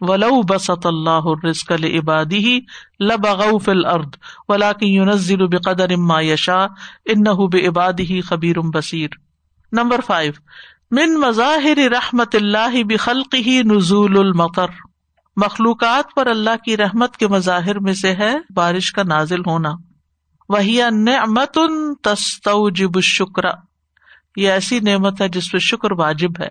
ولو 0.00 0.42
بسط 0.42 0.86
اللہ 0.86 1.46
رزق 1.46 1.72
لعبادی 1.72 2.38
ہی 2.38 2.60
لبغوا 3.00 3.58
فی 3.64 3.70
الارض 3.70 4.08
ولکن 4.48 4.86
ينزل 4.86 5.46
بقدر 5.46 5.96
ما 5.96 6.20
یشاء 6.20 6.66
انه 7.04 7.34
بعباده 7.34 8.20
خبیر 8.24 8.60
بصیر 8.60 9.08
نمبر 9.72 10.00
5 10.00 10.32
من 10.92 11.20
مظاہر 11.20 11.76
رحمت 11.76 12.34
اللہ 12.34 12.82
بخلقه 12.82 13.76
نزول 13.76 14.18
المطر۔ 14.18 14.66
مخلوقات 15.36 16.04
پر 16.16 16.26
اللہ 16.26 16.64
کی 16.64 16.76
رحمت 16.76 17.16
کے 17.16 17.28
مظاہر 17.28 17.78
میں 17.78 17.92
سے 17.92 18.12
ہے 18.12 18.34
بارش 18.54 18.92
کا 18.92 19.02
نازل 19.02 19.40
ہونا۔ 19.40 19.72
وہی 20.48 20.80
نعمت 20.90 21.58
تستوجب 22.02 22.90
الشکر۔ 22.94 23.42
یہ 24.36 24.50
ایسی 24.50 24.80
نعمت 24.80 25.20
ہے 25.20 25.28
جس 25.28 25.52
پہ 25.52 25.58
شکر 25.58 25.92
واجب 25.92 26.30
ہے۔ 26.40 26.48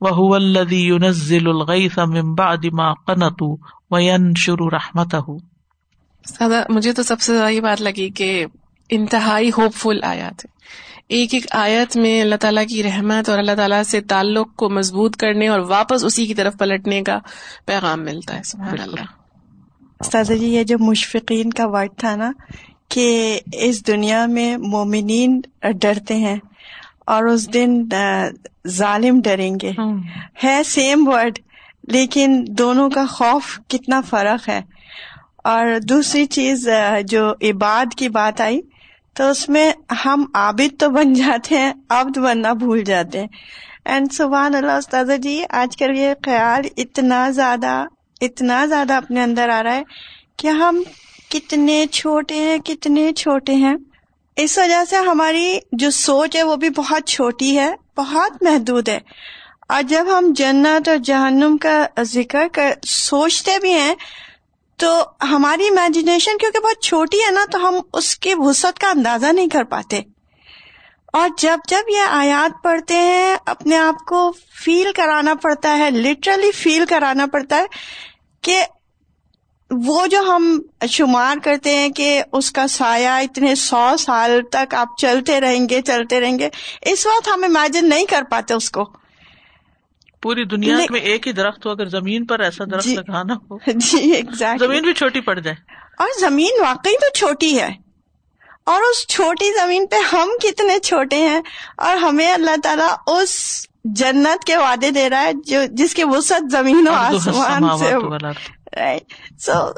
وہ 0.00 0.34
الدی 0.34 0.86
یونزل 0.86 1.48
الغیث 1.48 1.98
من 1.98 2.34
بعد 2.34 2.64
ما 2.72 2.94
قنطوا 2.94 3.56
وینشر 3.90 4.72
رحمتہ۔ 4.72 5.16
سادہ، 6.24 6.64
مجھے 6.68 6.92
تو 6.92 7.02
سب 7.02 7.20
سے 7.20 7.32
زیادہ 7.32 7.50
یہ 7.50 7.60
بات 7.60 7.82
لگی 7.82 8.10
کہ 8.10 8.46
انتہائی 8.90 9.48
ہوپ 9.48 9.74
فل 9.74 10.04
آیات 10.04 10.44
ہے 10.44 10.58
ایک 11.08 11.34
ایک 11.34 11.46
آیت 11.50 11.96
میں 11.96 12.20
اللہ 12.20 12.34
تعالیٰ 12.36 12.66
کی 12.66 12.82
رحمت 12.82 13.28
اور 13.28 13.38
اللہ 13.38 13.52
تعالیٰ 13.56 13.82
سے 13.82 14.00
تعلق 14.00 14.56
کو 14.56 14.68
مضبوط 14.70 15.16
کرنے 15.16 15.48
اور 15.48 15.60
واپس 15.60 16.04
اسی 16.04 16.26
کی 16.26 16.34
طرف 16.34 16.54
پلٹنے 16.58 17.02
کا 17.02 17.18
پیغام 17.66 18.04
ملتا 18.04 18.36
ہے 18.36 18.42
سبحان 18.42 18.80
اللہ۔ 18.80 19.00
استاذہ 20.00 20.32
جی 20.32 20.46
یہ 20.46 20.64
جو 20.64 20.78
مشفقین 20.78 21.50
کا 21.50 21.66
ورڈ 21.66 21.88
تھا 21.96 22.16
نا 22.16 22.32
کہ 22.88 23.40
اس 23.52 23.86
دنیا 23.86 24.26
میں 24.26 24.56
مومنین 24.56 25.40
ڈرتے 25.80 26.14
ہیں 26.14 26.36
اور 27.06 27.24
اس 27.24 27.52
دن 27.54 27.88
ظالم 28.68 29.20
ڈریں 29.24 29.56
گے۔ 29.62 29.72
ہے 30.44 30.62
سیم 30.62 31.08
ورڈ 31.08 31.38
لیکن 31.88 32.44
دونوں 32.48 32.90
کا 32.90 33.06
خوف 33.06 33.60
کتنا 33.68 34.00
فرق 34.00 34.48
ہے۔ 34.48 34.60
اور 35.36 35.66
دوسری 35.88 36.26
چیز 36.26 36.68
جو 37.06 37.32
عباد 37.42 37.94
کی 37.94 38.08
بات 38.08 38.40
آئی 38.40 38.60
تو 39.18 39.30
اس 39.30 39.48
میں 39.48 39.72
ہم 40.04 40.24
عابد 40.34 40.80
تو 40.80 40.90
بن 40.90 41.12
جاتے 41.12 41.58
ہیں، 41.58 41.72
عبد 41.88 42.18
بننا 42.18 42.52
بھول 42.52 42.84
جاتے 42.84 43.20
ہیں۔ 43.20 43.26
اینڈ 43.84 44.12
سبحان 44.12 44.54
اللہ 44.54 44.72
استاذہ 44.72 45.12
جی 45.12 45.42
آج 45.50 45.76
کل 45.76 45.98
یہ 45.98 46.14
خیال 46.24 46.62
اتنا 46.76 47.30
زیادہ 47.30 47.84
اتنا 48.20 48.66
زیادہ 48.66 48.94
اپنے 48.94 49.22
اندر 49.22 49.48
آ 49.48 49.62
رہا 49.62 49.74
ہے 49.74 49.82
کہ 50.36 50.48
ہم 50.48 50.82
کتنے 51.30 51.86
چھوٹے 51.92 52.34
ہیں، 52.34 52.58
کتنے 52.58 53.12
چھوٹے 53.12 53.54
ہیں۔ 53.54 53.76
اس 54.36 54.58
وجہ 54.58 54.84
سے 54.90 54.96
ہماری 54.96 55.58
جو 55.72 55.90
سوچ 55.90 56.36
ہے 56.36 56.42
وہ 56.42 56.56
بھی 56.56 56.70
بہت 56.70 57.08
چھوٹی 57.08 57.58
ہے، 57.58 57.74
بہت 57.96 58.42
محدود 58.42 58.88
ہے۔ 58.88 58.98
اور 59.68 59.82
جب 59.82 60.06
ہم 60.18 60.32
جنت 60.36 60.88
اور 60.88 60.96
جہنم 60.96 61.56
کا 61.56 61.86
ذکر 62.02 62.46
کر، 62.52 62.72
سوچتے 62.86 63.58
بھی 63.60 63.72
ہیں 63.72 63.94
تو 64.78 65.04
ہماری 65.22 65.68
امیجنیشن 65.68 66.38
کیونکہ 66.38 66.58
بہت 66.58 66.82
چھوٹی 66.82 67.18
ہے 67.26 67.30
نا، 67.30 67.44
تو 67.52 67.68
ہم 67.68 67.74
اس 67.92 68.16
کی 68.16 68.34
وسعت 68.36 68.78
کا 68.78 68.90
اندازہ 68.90 69.26
نہیں 69.26 69.48
کر 69.48 69.64
پاتے۔ 69.64 70.00
اور 71.12 71.28
جب 71.38 71.58
جب 71.68 71.80
یہ 71.88 72.00
آیات 72.00 72.62
پڑھتے 72.62 72.94
ہیں، 72.94 73.36
اپنے 73.46 73.76
آپ 73.76 74.06
کو 74.06 74.32
فیل 74.64 74.92
کرانا 74.96 75.34
پڑتا 75.34 75.78
ہے 75.78 75.90
لٹرلی 75.90 76.50
فیل 76.50 76.84
کرانا 76.86 77.26
پڑتا 77.26 77.56
ہے 77.56 77.66
کہ 78.42 78.64
وہ 79.70 80.06
جو 80.06 80.20
ہم 80.20 80.60
شمار 80.88 81.36
کرتے 81.44 81.76
ہیں 81.76 81.88
کہ 81.88 82.22
اس 82.32 82.52
کا 82.52 82.66
سایہ 82.66 83.08
اتنے 83.08 83.54
سو 83.54 83.96
سال 83.98 84.40
تک 84.52 84.74
آپ 84.74 84.88
چلتے 84.98 85.40
رہیں 85.40 85.68
گے، 85.68 85.82
چلتے 85.82 86.20
رہیں 86.20 86.38
گے، 86.38 86.48
اس 86.82 87.06
وقت 87.06 87.28
ہم 87.28 87.44
امیجن 87.44 87.88
نہیں 87.88 88.04
کر 88.04 88.22
پاتے 88.30 88.54
اس 88.54 88.70
کو۔ 88.70 89.07
پوری 90.22 90.44
دنیا 90.44 90.76
میں 90.90 91.00
ایک 91.00 91.26
ہی 91.26 91.32
درخت 91.32 91.66
ہو 91.66 91.70
اگر 91.70 91.86
زمین 91.86 92.26
پر 92.26 92.40
ایسا 92.40 92.64
درخت 92.64 92.84
جی۔ 92.84 92.96
لگانا 92.96 93.34
ہو۔ 93.34 93.58
جی 93.66 94.10
ایگزیکٹ 94.10 94.60
زمین 94.60 94.82
بھی 94.82 94.92
چھوٹی 94.92 95.20
پڑ 95.20 95.38
جائے۔ 95.38 95.56
اور 95.98 96.08
زمین 96.20 96.60
واقعی 96.60 96.92
تو 96.92 97.14
چھوٹی 97.14 97.60
ہے۔ 97.60 97.70
اور 98.64 98.80
اس 98.80 99.06
چھوٹی 99.08 99.52
زمین 99.52 99.86
پہ 99.86 99.96
ہم 100.12 100.28
کتنے 100.42 100.78
چھوٹے 100.78 101.16
ہیں 101.16 101.40
اور 101.76 101.96
ہمیں 101.96 102.32
اللہ 102.32 102.60
تعالیٰ 102.62 102.94
اس 103.06 103.64
جنت 103.84 104.44
کے 104.44 104.56
وعدے 104.56 104.90
دے 104.90 105.10
رہا 105.10 105.22
ہے 105.22 105.32
جو 105.46 105.60
جس 105.72 105.94
کے 105.94 106.04
وسعت 106.04 106.50
زمین 106.50 106.88
و 106.88 106.92
آسمان 106.92 107.78
سے 107.78 107.94
سو 109.38 109.72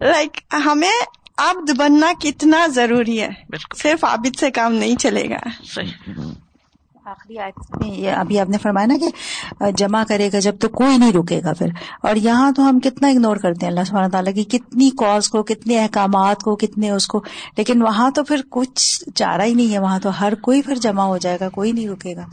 لائک 0.00 0.40
ہمیں 0.52 1.22
عبد 1.38 1.70
بننا 1.70 2.12
کتنا 2.20 2.66
ضروری 2.66 3.20
ہے۔ 3.22 3.28
صرف 3.76 4.04
عابد 4.04 4.38
سے 4.38 4.50
کام 4.50 4.72
نہیں 4.72 4.96
چلے 4.96 5.30
گا۔ 5.30 5.72
آخری 7.04 7.38
آیت 7.38 7.76
میں 7.76 8.12
ابھی 8.12 8.38
آپ 8.38 8.48
نے 8.48 8.58
فرمایا 8.58 8.86
نا 8.86 8.94
کہ 9.00 9.70
جمع 9.70 10.02
کرے 10.08 10.30
گا 10.32 10.38
جب 10.38 10.54
تو 10.60 10.68
کوئی 10.68 10.98
نہیں 10.98 11.12
رکے 11.12 11.40
گا 11.44 11.52
پھر۔ 11.52 11.66
اور 12.02 12.16
یہاں 12.16 12.52
تو 12.52 12.68
ہم 12.68 12.80
کتنا 12.80 13.08
اگنور 13.08 13.36
کرتے 13.36 13.66
ہیں 13.66 13.72
اللہ 13.72 13.84
سبحانہ 13.84 14.08
تعالیٰ 14.08 14.34
کی، 14.34 14.44
کتنی 14.44 14.90
کاز 14.90 15.28
کو، 15.28 15.42
کتنے 15.42 15.82
احکامات 15.82 16.40
کو، 16.40 16.56
کتنے 16.56 16.90
اس 16.90 17.06
کو۔ 17.06 17.22
لیکن 17.56 17.82
وہاں 17.82 18.10
تو 18.10 18.24
پھر 18.24 18.40
کچھ 18.50 19.04
چارہ 19.14 19.42
ہی 19.42 19.54
نہیں 19.54 19.72
ہے، 19.72 19.78
وہاں 19.78 19.98
تو 19.98 20.20
ہر 20.20 20.34
کوئی 20.34 20.62
پھر 20.62 20.74
جمع 20.74 21.02
ہو 21.02 21.18
جائے 21.18 21.38
گا، 21.40 21.48
کوئی 21.48 21.72
نہیں 21.72 21.88
رکے 21.88 22.16
گا۔ 22.16 22.26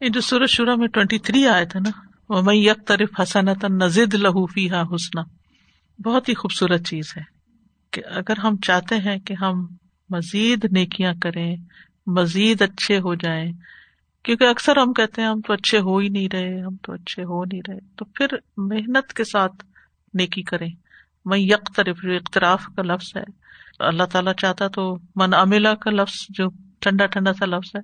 یہ 0.00 0.08
جو 0.08 0.20
سورج 0.20 0.48
شورا 0.48 0.74
میں 0.74 0.88
ٹوینٹی 0.88 1.18
تھری 1.18 1.46
آئے 1.46 1.64
تھے 1.64 1.80
نا 1.80 1.90
وہ 2.28 2.42
میں 2.42 2.54
یک 2.54 2.86
طرف 2.86 3.20
حسنت 3.22 3.64
نزد 3.64 4.14
لہوفی 4.14 4.70
ہا 4.70 4.82
حسنا۔ 4.82 5.22
بہت 6.04 6.28
ہی 6.28 6.34
خوبصورت 6.34 6.86
چیز 6.86 7.12
ہے 7.16 7.22
کہ 7.90 8.02
اگر 8.10 8.38
ہم 8.44 8.56
چاہتے 8.56 8.96
ہیں 8.96 9.18
کہ 9.18 9.34
ہم 9.34 9.66
مزید 10.10 10.64
نیکیاں 10.72 11.12
کریں، 11.22 11.56
مزید 12.06 12.62
اچھے 12.62 12.98
ہو 12.98 13.14
جائیں 13.14 13.52
کیونکہ 14.22 14.44
اکثر 14.44 14.76
ہم 14.76 14.92
کہتے 14.92 15.22
ہیں 15.22 15.28
ہم 15.28 15.40
تو 15.40 15.52
اچھے 15.52 15.78
ہو 15.78 15.98
ہی 15.98 16.08
نہیں 16.08 16.28
رہے، 16.32 16.60
ہم 16.60 16.76
تو 16.82 16.92
اچھے 16.92 17.24
ہو 17.24 17.44
نہیں 17.44 17.60
رہے۔ 17.68 17.78
تو 17.96 18.04
پھر 18.04 18.26
محنت 18.56 19.12
کے 19.12 19.24
ساتھ 19.24 19.64
نیکی 20.14 20.42
کریں۔ 20.42 20.68
میں 21.24 21.38
یک 21.38 21.76
طرف 21.76 22.02
جو 22.02 22.12
اختراف 22.12 22.64
کا 22.76 22.82
لفظ 22.82 23.16
ہے، 23.16 23.22
اللہ 23.78 24.02
تعالیٰ 24.02 24.32
چاہتا 24.34 24.68
تو 24.68 24.98
من 25.16 25.34
املا 25.34 25.74
کا 25.74 25.90
لفظ، 25.90 26.26
جو 26.28 26.48
ٹھنڈا 26.80 27.06
ٹھنڈا 27.06 27.32
سا 27.32 27.46
لفظ 27.46 27.76
ہے، 27.76 27.80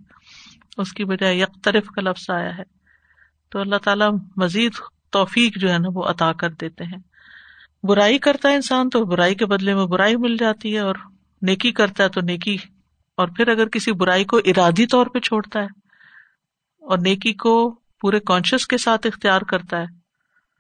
اس 0.76 0.92
کی 0.92 1.04
بجائے 1.04 1.36
یک 1.36 1.64
طرف 1.64 1.86
کا 1.86 2.00
لفظ 2.00 2.30
آیا 2.30 2.58
ہے۔ 2.58 2.62
تو 3.50 3.60
اللہ 3.60 3.76
تعالیٰ 3.76 4.10
مزید 4.36 4.72
توفیق 5.10 5.58
جو 5.58 5.72
ہے 5.72 5.78
نا، 5.78 5.88
وہ 5.94 6.02
عطا 6.04 6.32
کر 6.32 6.50
دیتے 6.50 6.84
ہیں۔ 6.84 6.98
برائی 7.82 8.18
کرتا 8.18 8.48
ہے 8.48 8.54
انسان 8.54 8.90
تو 8.90 9.04
برائی 9.04 9.34
کے 9.34 9.46
بدلے 9.46 9.74
میں 9.74 9.86
برائی 9.86 10.16
مل 10.16 10.36
جاتی 10.36 10.74
ہے، 10.74 10.78
اور 10.78 10.94
نیکی 11.42 11.72
کرتا 11.72 12.04
ہے 12.04 12.08
تو 12.08 12.20
نیکی۔ 12.20 12.56
اور 13.16 13.28
پھر 13.28 13.48
اگر 13.48 13.68
کسی 13.68 13.92
برائی 13.92 14.24
کو 14.24 14.36
ارادی 14.36 14.86
طور 14.86 15.06
پہ 15.06 15.18
چھوڑتا 15.18 15.60
ہے 15.60 15.85
اور 16.86 16.98
نیکی 16.98 17.32
کو 17.32 17.74
پورے 18.00 18.20
کانشیس 18.20 18.66
کے 18.66 18.78
ساتھ 18.78 19.06
اختیار 19.06 19.40
کرتا 19.40 19.76
ہے، 19.78 19.86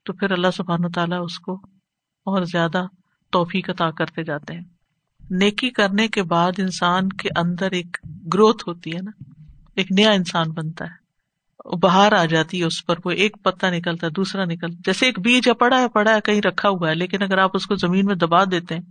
تو 0.04 0.12
پھر 0.12 0.30
اللہ 0.30 0.46
سبحان 0.56 0.84
و 0.84 0.88
تعالیٰ 0.88 1.24
اس 1.24 1.38
کو 1.38 1.54
اور 2.26 2.42
زیادہ 2.42 2.84
توفیق 3.30 3.70
عطا 3.70 3.90
کرتے 3.90 4.24
جاتے 4.24 4.54
ہیں۔ 4.54 4.64
نیکی 5.30 5.70
کرنے 5.70 6.08
کے 6.08 6.22
بعد 6.22 6.52
انسان 6.58 7.08
کے 7.08 7.28
اندر 7.36 7.70
ایک 7.70 7.96
گروتھ 8.34 8.68
ہوتی 8.68 8.96
ہے 8.96 9.02
نا، 9.02 9.10
ایک 9.74 9.92
نیا 9.92 10.10
انسان 10.10 10.50
بنتا 10.50 10.84
ہے۔ 10.84 11.06
باہر 11.76 12.12
آ 12.12 12.24
جاتی 12.24 12.60
ہے، 12.60 12.64
اس 12.64 12.86
پر 12.86 12.94
وہ 13.04 13.10
ایک 13.10 13.36
پتا 13.42 13.70
نکلتا 13.70 14.06
ہے، 14.06 14.12
دوسرا 14.12 14.44
نکلتا 14.44 14.80
جیسے 14.86 15.06
ایک 15.06 15.18
بیج 15.18 15.48
پڑا 15.58 15.80
ہے 15.80 15.88
پڑا 15.88 16.14
ہے، 16.14 16.20
کہیں 16.20 16.40
رکھا 16.40 16.68
ہوا 16.68 16.88
ہے، 16.88 16.94
لیکن 16.94 17.22
اگر 17.22 17.38
آپ 17.38 17.50
اس 17.54 17.66
کو 17.66 17.74
زمین 17.74 18.06
میں 18.06 18.14
دبا 18.14 18.44
دیتے 18.44 18.74
ہیں، 18.74 18.82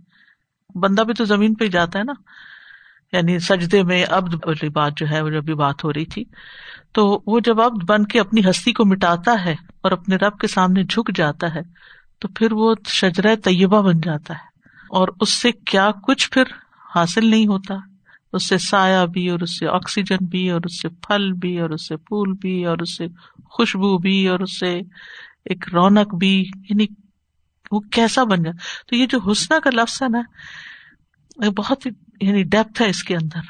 بندہ 0.76 1.02
بھی 1.02 1.14
تو 1.14 1.24
زمین 1.24 1.54
پہ 1.54 1.64
ہی 1.64 1.70
جاتا 1.70 1.98
ہے 1.98 2.04
نا۔ 2.04 2.12
یعنی 3.12 3.38
سجدے 3.38 3.82
میں 3.82 4.04
اب 4.08 4.24
والی 4.34 4.68
بات 4.68 4.92
جو 4.96 5.06
ہے 5.10 5.20
وہ 5.20 5.30
جب 5.30 5.44
بات 5.44 5.84
ہو 5.84 5.92
رہی 5.92 6.04
تھی، 6.04 6.24
تو 6.92 7.22
وہ 7.26 7.40
جب 7.40 7.60
اب 7.60 7.72
بن 7.88 8.06
کے 8.06 8.20
اپنی 8.20 8.40
ہستی 8.50 8.72
کو 8.72 8.84
مٹاتا 8.84 9.44
ہے 9.44 9.54
اور 9.82 9.92
اپنے 9.92 10.16
رب 10.16 10.38
کے 10.38 10.46
سامنے 10.46 10.82
جھک 10.82 11.16
جاتا 11.16 11.54
ہے، 11.54 11.60
تو 12.18 12.28
پھر 12.28 12.52
وہ 12.52 12.74
شجرہ 12.86 13.34
طیبہ 13.34 13.82
بن 13.82 14.00
جاتا 14.00 14.34
ہے۔ 14.34 14.56
اور 14.90 15.08
اس 15.20 15.32
سے 15.32 15.52
کیا 15.52 15.90
کچھ 15.90 16.30
پھر 16.30 16.42
حاصل 16.94 17.26
نہیں 17.26 17.46
ہوتا۔ 17.46 17.74
اس 18.32 18.48
سے 18.48 18.58
سایہ 18.58 19.06
بھی، 19.06 19.28
اور 19.28 19.40
اس 19.40 19.58
سے 19.58 19.68
آکسیجن 19.68 20.24
بھی، 20.24 20.50
اور 20.50 20.60
اس 20.64 20.82
سے 20.82 20.88
پھل 20.88 21.32
بھی، 21.32 21.60
اور 21.60 21.70
اس 21.70 21.88
سے 21.88 21.96
پھول 21.96 22.32
بھی، 22.32 22.64
اور 22.64 22.78
اس 22.78 22.96
سے 22.96 23.06
خوشبو 23.44 23.98
بھی، 23.98 24.28
اور 24.28 24.40
اس 24.40 24.58
سے 24.60 24.80
ایک 25.44 25.64
رونق 25.72 26.14
بھی۔ 26.14 26.44
یعنی 26.70 26.86
وہ 27.70 27.80
کیسا 27.80 28.24
بن 28.24 28.42
جائے 28.42 28.52
تو 28.86 28.96
یہ 28.96 29.06
جو 29.06 29.18
حسنہ 29.30 29.58
کا 29.58 29.70
لفظ 29.72 30.02
ہے 30.02 30.08
نا 30.08 30.20
بہت 31.36 31.86
ہی 31.86 31.90
یعنی 32.20 32.42
ڈیپتھ 32.42 32.82
ہے 32.82 32.88
اس 32.88 33.02
کے 33.02 33.14
اندر 33.14 33.40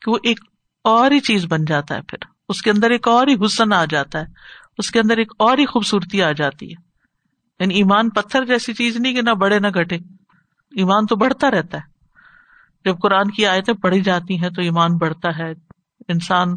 کہ 0.00 0.10
وہ 0.10 0.18
ایک 0.22 0.40
اور 0.84 1.10
ہی 1.10 1.20
چیز 1.20 1.46
بن 1.48 1.64
جاتا 1.64 1.94
ہے 1.94 2.02
پھر۔ 2.02 2.18
اس 2.48 2.62
کے 2.62 2.70
اندر 2.70 2.90
ایک 2.90 3.08
اور 3.08 3.26
ہی 3.26 3.34
حسن 3.46 3.72
آ 3.72 3.84
جاتا 3.84 4.20
ہے۔ 4.20 4.24
اس 4.78 4.90
کے 4.90 5.00
اندر 5.00 5.16
ایک 5.16 5.32
اور 5.38 5.58
ہی 5.58 5.66
خوبصورتی 5.66 6.22
آ 6.22 6.32
جاتی 6.32 6.66
ہے۔ 6.66 6.82
یعنی 7.60 7.74
ایمان 7.74 8.10
پتھر 8.10 8.44
جیسی 8.44 8.74
چیز 8.74 8.96
نہیں 8.96 9.14
کہ 9.14 9.22
نہ 9.22 9.30
بڑھے 9.30 9.58
نہ 9.58 9.66
گھٹے۔ 9.68 9.96
ایمان 10.76 11.06
تو 11.06 11.16
بڑھتا 11.16 11.50
رہتا 11.50 11.78
ہے۔ 11.78 11.82
جب 12.84 12.98
قرآن 12.98 13.30
کی 13.30 13.46
آیتیں 13.46 13.74
پڑھی 13.74 14.00
جاتی 14.00 14.42
ہیں 14.42 14.50
تو 14.50 14.62
ایمان 14.62 14.96
بڑھتا 14.96 15.38
ہے۔ 15.38 15.50
انسان 16.08 16.48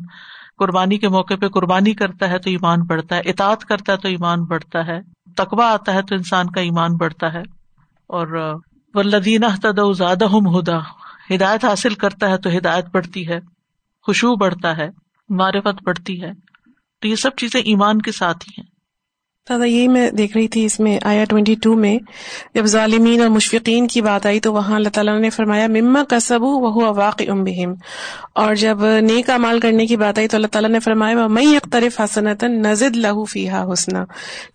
قربانی 0.57 0.97
کے 0.97 1.09
موقع 1.09 1.33
پہ 1.41 1.47
قربانی 1.47 1.93
کرتا 1.93 2.29
ہے 2.29 2.39
تو 2.39 2.49
ایمان 2.49 2.79
بڑھتا 2.81 3.15
ہے۔ 3.15 3.21
اطاعت 3.25 3.65
کرتا 3.65 3.93
ہے 3.93 3.97
تو 3.97 4.07
ایمان 4.07 4.43
بڑھتا 4.43 4.87
ہے۔ 4.87 4.99
تقوا 5.37 5.73
آتا 5.73 5.93
ہے 5.93 6.01
تو 6.01 6.15
انسان 6.15 6.49
کا 6.49 6.61
ایمان 6.61 6.95
بڑھتا 6.97 7.33
ہے۔ 7.33 7.41
اور 8.07 8.59
ولدین 8.93 9.43
زیادہ 9.93 10.25
ہدا، 10.59 10.79
ہدایت 11.35 11.65
حاصل 11.65 11.93
کرتا 11.93 12.29
ہے 12.29 12.37
تو 12.37 12.49
ہدایت 12.57 12.85
بڑھتی 12.93 13.27
ہے، 13.27 13.39
خوشبو 14.01 14.35
بڑھتا 14.35 14.77
ہے، 14.77 14.89
معرفت 15.29 15.83
بڑھتی 15.83 16.21
ہے۔ 16.21 16.31
تو 17.01 17.07
یہ 17.07 17.15
سب 17.15 17.29
چیزیں 17.37 17.61
ایمان 17.61 18.01
کے 18.01 18.11
ساتھ 18.11 18.49
ہی 18.49 18.61
ہیں۔ 18.61 18.78
دادا، 19.49 19.65
یہی 19.65 19.87
میں 19.87 20.09
دیکھ 20.11 20.35
رہی 20.37 20.47
تھی 20.47 20.63
اس 20.65 20.79
میں 20.79 20.97
آیا 21.05 21.23
ٹوینٹی 21.29 21.55
ٹو 21.63 21.75
میں، 21.75 21.97
جب 22.55 22.65
ظالمین 22.65 23.21
اور 23.21 23.29
مشفقین 23.29 23.87
کی 23.87 24.01
بات 24.01 24.25
آئی 24.25 24.39
تو 24.39 24.53
وہاں 24.53 24.75
اللہ 24.75 24.89
تعالیٰ 24.93 25.19
نے 25.19 25.29
فرمایا، 25.29 25.67
مما 25.69 26.03
کا 26.09 26.19
سب 26.19 26.43
وہ 26.43 26.91
واقع 26.95 27.23
امبہم 27.31 27.73
اور 28.41 28.55
جب 28.55 28.83
نیک 29.01 29.29
مال 29.39 29.59
کرنے 29.59 29.85
کی 29.85 29.95
بات 29.97 30.17
آئی 30.19 30.27
تو 30.27 30.37
اللہ 30.37 30.47
تعالیٰ 30.47 30.69
نے 30.69 30.79
فرمایا 30.79 31.27
میں 31.27 31.45
اخترف 31.55 31.99
حسنت 32.01 32.43
نزد 32.43 32.95
لہو 32.95 33.23
فیحا 33.25 33.63
حسنا۔ 33.71 34.03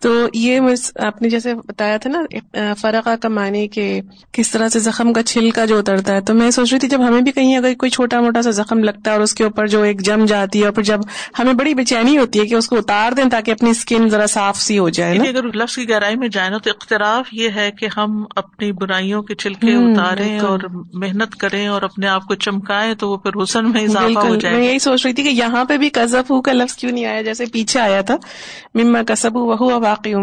تو 0.01 0.13
یہ 0.33 0.59
آپ 1.05 1.21
نے 1.21 1.29
جیسے 1.29 1.53
بتایا 1.55 1.97
تھا 1.97 2.09
نا، 2.09 2.73
فرقہ 2.81 3.15
کا 3.21 3.29
معنی 3.29 3.67
کہ 3.67 4.01
کس 4.31 4.51
طرح 4.51 4.69
سے 4.69 4.79
زخم 4.79 5.13
کا 5.13 5.23
چھلکا 5.23 5.65
جو 5.65 5.77
اترتا 5.79 6.13
ہے۔ 6.15 6.21
تو 6.21 6.33
میں 6.33 6.49
سوچ 6.51 6.71
رہی 6.71 6.79
تھی، 6.79 6.87
جب 6.87 7.07
ہمیں 7.07 7.21
بھی 7.21 7.31
کہیں 7.31 7.55
اگر 7.57 7.73
کوئی 7.79 7.89
چھوٹا 7.89 8.21
موٹا 8.21 8.41
سا 8.41 8.51
زخم 8.51 8.83
لگتا 8.83 9.11
ہے 9.11 9.15
اور 9.15 9.23
اس 9.23 9.33
کے 9.33 9.43
اوپر 9.43 9.67
جو 9.67 9.81
ایک 9.81 10.01
جم 10.01 10.25
جاتی 10.25 10.59
ہے 10.59 10.65
اور 10.65 10.73
پھر 10.73 10.83
جب 10.83 10.99
ہمیں 11.39 11.53
بڑی 11.53 11.73
بے 11.73 11.83
چینی 11.83 12.17
ہوتی 12.17 12.39
ہے 12.39 12.45
کہ 12.45 12.55
اس 12.55 12.67
کو 12.67 12.77
اتار 12.77 13.11
دیں 13.11 13.23
تاکہ 13.31 13.51
اپنی 13.51 13.69
اسکن 13.69 14.09
ذرا 14.09 14.25
صاف 14.25 14.61
سی 14.61 14.77
ہو 14.79 14.84
جائے 14.89 15.15
یعنی 15.15 15.27
اگر 15.27 15.43
لفظ 15.43 15.75
کی 15.75 15.89
گہرائی 15.89 16.15
میں 16.15 16.27
جائیں 16.27 16.49
نا 16.49 16.57
تو 16.57 16.69
اختراف 16.69 17.27
یہ 17.31 17.49
ہے 17.55 17.71
کہ 17.71 17.87
ہم 17.97 18.23
اپنی 18.35 18.71
برائیوں 18.71 19.23
کے 19.23 19.35
چھلکے 19.35 19.75
اتاریں 19.75 20.39
اور 20.39 20.59
محنت 20.93 21.35
کریں 21.35 21.67
اور 21.67 21.81
اپنے 21.81 22.07
آپ 22.07 22.25
کو 22.25 22.35
چمکائیں 22.35 22.95
تو 22.95 23.11
وہ 23.11 23.17
پھر 23.17 23.43
حسن 23.43 23.71
میں 23.71 23.83
اضافہ 23.83 24.19
ہو 24.19 24.35
جائے 24.35 24.55
میں 24.55 24.65
یہی 24.65 24.79
سوچ 24.79 25.05
رہی 25.05 25.13
تھی 25.13 25.23
کہ 25.23 25.29
یہاں 25.29 25.65
پہ 25.65 25.77
بھی 25.77 25.89
کزب 25.89 26.23
ہو 26.29 26.41
کا 26.41 26.51
لفظ 26.51 26.75
کیوں 26.75 26.91
نہیں 26.91 27.05
آیا؟ 27.05 27.21
جیسے 27.21 27.45
پیچھے 27.45 27.79
آیا 27.79 28.01
تھا۔ 28.01 28.15
مما 28.73 28.99
کسب 29.07 29.35
وہ 29.35 29.55
واقعی 29.59 30.13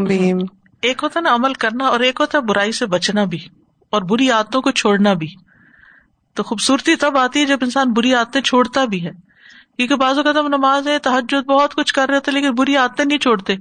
ایک 0.82 1.00
ہوتا 1.02 1.20
نا 1.20 1.34
عمل 1.34 1.54
کرنا 1.54 1.86
اور 1.86 2.00
ایک 2.00 2.20
ہوتا 2.20 2.40
برائی 2.40 2.72
سے 2.72 2.86
بچنا 2.86 3.24
بھی 3.24 3.38
اور 3.90 4.02
بری 4.02 4.30
عادتوں 4.30 4.62
کو 4.62 4.70
چھوڑنا 4.70 5.12
بھی۔ 5.12 5.28
تو 6.34 6.42
خوبصورتی 6.42 6.96
تب 6.96 7.18
آتی 7.18 7.40
ہے 7.40 7.44
جب 7.44 7.58
انسان 7.62 7.92
بری 7.92 8.14
عادتیں 8.14 8.40
چھوڑتا 8.40 8.84
بھی 8.84 9.06
ہے۔ 9.06 9.10
کیونکہ 9.76 9.96
بعض 9.96 10.16
اوقات 10.16 10.36
ہم 10.36 10.46
نماز 10.46 10.88
ہے 10.88 10.98
تحجد 10.98 11.46
بہت 11.46 11.74
کچھ 11.74 11.94
کر 11.94 12.08
رہے 12.08 12.20
تھے 12.20 12.32
لیکن 12.32 12.50
بری 12.50 12.76
عادتیں 12.76 13.04
نہیں 13.04 13.18
چھوڑتے۔ 13.18 13.54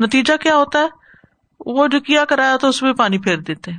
نتیجہ 0.00 0.36
کیا 0.36 0.56
ہوتا 0.56 0.78
ہے؟ 0.78 0.86
وہ 1.66 1.86
جو 1.86 2.00
کیا 2.00 2.24
کرایا 2.24 2.56
تو 2.56 2.68
اس 2.68 2.82
میں 2.82 2.92
پانی 2.92 3.18
پھیر 3.18 3.36
دیتے 3.36 3.70
ہیں۔ 3.70 3.78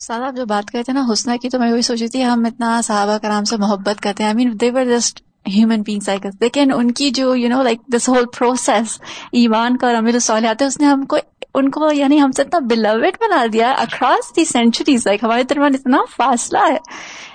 سادہ 0.00 0.24
آپ 0.24 0.36
جو 0.36 0.46
بات 0.46 0.70
کرتے 0.70 0.92
ہیں 0.92 1.00
نا 1.00 1.12
حسنہ 1.12 1.36
کی 1.36 1.48
تو 1.48 1.58
میں 1.58 1.72
وہی 1.72 1.82
سوچی 1.82 2.08
تھی 2.08 2.24
ہم 2.24 2.44
اتنا 2.44 2.80
صحابہ 2.82 3.18
کرام 3.18 3.44
سے 3.44 3.56
محبت 3.56 4.00
کرتے 4.00 4.22
ہیں۔ 4.22 4.30
I 4.30 4.44
mean 4.44 4.60
they 4.60 4.70
were 4.70 4.84
just 4.84 5.22
human 5.48 5.82
beings 5.82 6.08
like 6.08 6.26
لیکن 6.40 6.72
ان 6.74 6.90
کی 6.90 7.10
جو 7.10 7.36
you 7.36 7.48
know 7.48 7.62
like 7.62 7.78
this 7.86 8.08
whole 8.08 8.24
process 8.38 9.00
ایمان 9.32 9.76
کا 9.76 9.86
اور 9.86 9.94
امیر 9.94 10.14
الصالحات 10.14 10.62
ہے 10.62 10.66
اس 10.66 10.80
نے 10.80 10.86
ہم 10.86 11.04
کو 11.04 11.16
ان 11.54 11.70
کو 11.70 11.92
یعنی 11.92 12.22
ہم 12.22 12.32
سے 12.32 12.42
اتنا 12.42 12.58
بلوڈ 12.58 13.04
بنا 13.20 13.46
دیا 13.52 13.70
اکراس 13.70 14.36
دی 14.36 14.44
سینچریز 14.44 15.06
لائک 15.06 15.24
ہمارے 15.24 15.42
درمیان 15.42 15.74
اتنا 15.74 15.98
فاصلہ 16.16 16.58
ہے۔ 16.58 16.78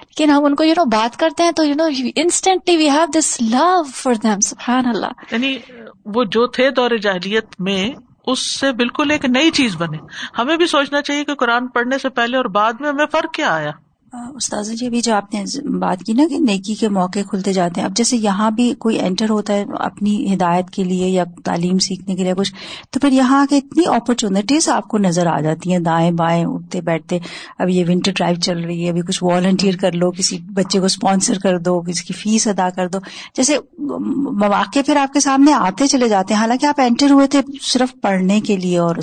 لیکن 0.01 0.29
ہم 0.29 0.45
ان 0.45 0.55
کو 0.55 0.63
یو 0.63 0.73
نو 0.77 0.85
بات 0.85 1.17
کرتے 1.17 1.43
ہیں 1.43 1.51
تو 1.51 1.63
you 1.63 1.75
know 1.75 1.83
instantly 2.15 2.75
we 2.77 2.89
have 2.89 3.19
this 3.19 3.41
love 3.41 3.83
for 3.83 4.13
them 4.13 4.39
سبحان 4.39 4.85
اللہ۔ 4.85 5.11
یعنی 5.31 5.57
وہ 6.05 6.23
جو 6.23 6.47
تھے 6.47 6.71
دور 6.71 6.91
جاہلیت 7.01 7.45
میں 7.59 7.89
اس 8.27 8.59
سے 8.59 8.71
بالکل 8.71 9.11
ایک 9.11 9.25
نئی 9.25 9.51
چیز 9.51 9.75
بنے۔ 9.75 9.97
ہمیں 10.37 10.57
بھی 10.57 10.67
سوچنا 10.67 11.01
چاہیے 11.01 11.23
کہ 11.23 11.35
قرآن 11.35 11.67
پڑھنے 11.67 11.97
سے 11.97 12.09
پہلے 12.09 12.37
اور 12.37 12.45
بعد 12.45 12.73
میں 12.79 12.89
ہمیں 12.89 13.05
فرق 13.05 13.33
کیا 13.33 13.53
آیا۔ 13.55 13.71
استاذ 14.13 14.71
جی 14.71 14.85
ابھی 14.85 15.01
جو 15.01 15.13
آپ 15.13 15.33
نے 15.33 15.43
بات 15.79 16.03
کی 16.03 16.13
نا 16.13 16.23
کہ 16.29 16.37
نیکی 16.39 16.75
کے 16.75 16.89
موقع 16.89 17.19
کھلتے 17.29 17.53
جاتے 17.53 17.81
ہیں 17.81 17.87
اب 17.87 17.95
جیسے 17.95 18.17
یہاں 18.17 18.51
بھی 18.51 18.73
کوئی 18.77 18.99
انٹر 18.99 19.29
ہوتا 19.29 19.53
ہے 19.53 19.65
اپنی 19.79 20.33
ہدایت 20.33 20.69
کے 20.69 20.83
لیے 20.83 21.07
یا 21.07 21.23
تعلیم 21.43 21.79
سیکھنے 21.79 22.15
کے 22.15 22.23
لیے 22.23 22.33
کچھ 22.33 22.53
تو 22.89 22.99
پھر 22.99 23.11
یہاں 23.11 23.45
کے 23.49 23.57
اتنی 23.57 23.83
اپرچونیٹیز 23.87 24.69
آپ 24.69 24.87
کو 24.87 24.97
نظر 24.97 25.27
آ 25.27 25.39
جاتی 25.39 25.71
ہیں 25.71 25.79
دائیں 25.79 26.11
بائیں 26.11 26.45
اٹھتے 26.45 26.81
بیٹھتے 26.81 27.19
اب 27.59 27.69
یہ 27.69 27.85
ونٹر 27.87 28.11
ڈرائیو 28.11 28.39
چل 28.39 28.59
رہی 28.59 28.83
ہے 28.83 28.89
ابھی 28.89 29.01
کچھ 29.01 29.23
والنٹیئر 29.23 29.75
کر 29.75 29.91
لو 29.91 30.11
کسی 30.11 30.37
بچے 30.53 30.79
کو 30.79 30.85
اسپانسر 30.85 31.39
کر 31.39 31.57
دو 31.57 31.81
کسی 31.81 32.03
کی 32.03 32.13
فیس 32.13 32.47
ادا 32.47 32.69
کر 32.69 32.87
دو 32.87 32.99
جیسے 33.35 33.57
مواقع 33.77 34.79
پھر 34.85 34.95
آپ 34.95 35.13
کے 35.13 35.19
سامنے 35.19 35.53
آتے 35.53 35.87
چلے 35.87 36.07
جاتے 36.09 36.33
ہیں 36.33 36.41
حالانکہ 36.41 36.65
آپ 36.65 36.81
انٹر 36.81 37.11
ہوئے 37.11 37.27
تھے 37.27 37.41
صرف 37.61 37.93
پڑھنے 38.01 38.41
کے 38.41 38.57
لیے 38.57 38.77
اور 38.77 38.95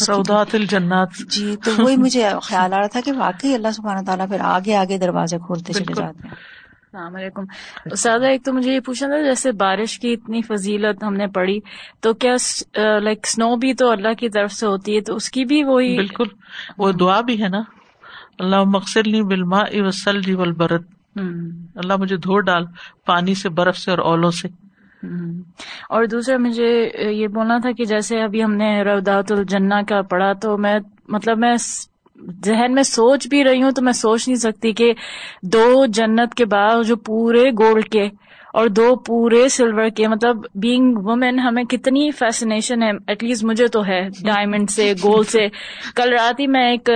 الجنات۔ 0.52 1.08
جی 1.30 1.56
تو 1.64 1.70
وہی 1.78 1.96
مجھے 1.96 2.28
خیال 2.42 2.72
آ 2.72 2.78
رہا 2.78 2.86
تھا 2.86 3.00
کہ 3.00 3.12
واقعی 3.12 3.54
اللہ 3.54 3.68
سبحانہ 3.76 4.04
تعالیٰ 4.06 4.28
پھر 4.28 4.40
آگے 4.40 4.74
آگے 4.74 4.95
دروازے 4.98 5.38
کھولتے 5.38 5.72
چلے 5.72 5.94
جاتے 5.96 6.28
ہیں۔ 6.28 6.34
السلام 6.34 7.16
علیکم۔ 7.16 7.44
سادہ 7.96 8.24
ایک 8.24 8.44
تو 8.44 8.52
مجھے 8.52 8.74
یہ 8.74 8.80
پوچھنا 8.80 9.16
تھا 9.16 9.24
جیسے 9.24 9.52
بارش 9.52 9.98
کی 9.98 10.12
اتنی 10.12 10.42
فضیلت 10.42 11.04
ہم 11.04 11.14
نے 11.14 11.26
پڑھی 11.26 11.60
تو 12.00 12.14
کیا 12.14 12.34
لائک 12.98 13.26
سنو 13.26 13.56
بھی 13.56 13.74
تو 13.74 13.90
اللہ 13.90 14.12
کی 14.12 14.28
طرف 14.28 14.52
سے 14.52 14.66
ہوتی 14.66 14.96
ہے 14.96 15.00
تو 15.00 15.16
اس 15.16 15.30
کی 15.30 15.44
بھی 15.44 15.64
وہی 15.64 15.96
بالکل۔ 15.96 16.24
وہ 16.78 16.92
دعا 16.92 17.20
بھی 17.20 17.42
ہے 17.42 17.48
نا۔ 17.48 17.62
اللہ 18.38 18.64
مقصد 18.64 19.06
نہیں 19.06 19.22
بلما 19.22 19.60
وسل 19.72 20.20
جی 20.20 20.36
برت 20.36 20.82
اللہ 21.74 21.96
مجھے 21.96 22.16
دھو 22.16 22.40
ڈال 22.40 22.64
پانی 23.06 23.34
سے 23.34 23.48
برف 23.48 23.76
سے 23.76 23.90
اور 23.90 23.98
اولوں 23.98 24.30
سے۔ 24.30 24.48
اور 25.88 26.04
دوسرا 26.04 26.36
مجھے 26.36 26.90
یہ 27.10 27.26
بولنا 27.26 27.58
تھا 27.58 27.72
کہ 27.72 27.84
جیسے 27.84 28.22
ابھی 28.22 28.44
ہم 28.44 28.52
نے 28.54 28.82
رودات 28.82 29.32
الجنا 29.32 29.82
کا 29.88 30.02
پڑھا 30.02 30.32
تو 30.32 30.58
میں 30.58 30.78
مطلب 31.08 31.38
میں 31.38 31.56
ذہن 32.44 32.74
میں 32.74 32.82
سوچ 32.82 33.28
بھی 33.28 33.44
رہی 33.44 33.62
ہوں 33.62 33.70
تو 33.70 33.82
میں 33.82 33.92
سوچ 33.92 34.28
نہیں 34.28 34.36
سکتی 34.36 34.72
کہ 34.72 34.92
دو 35.42 35.86
جنت 35.86 36.34
کے 36.34 36.44
بعد 36.44 36.84
جو 36.86 36.96
پورے 36.96 37.50
گولڈ 37.50 37.84
کے 37.84 38.08
اور 38.52 38.66
دو 38.66 38.96
پورے 38.96 39.48
سلور 39.48 39.88
کے 39.96 40.08
مطلب 40.08 40.36
بینگ 40.54 40.96
وومین 40.96 41.38
ہمیں 41.38 41.64
کتنی 41.64 42.10
فیسنیشن 42.10 42.82
ہے 42.82 42.90
ایٹ 43.06 43.24
لیسٹ 43.24 43.44
مجھے 43.44 43.68
تو 43.68 43.86
ہے 43.86 44.00
ڈائمنڈ 44.24 44.70
سے 44.70 44.92
گولڈ 45.04 45.26
سے۔ 45.26 45.48
کل 45.96 46.12
رات 46.12 46.40
ہی 46.40 46.46
میں 46.46 46.70
ایک 46.70 46.90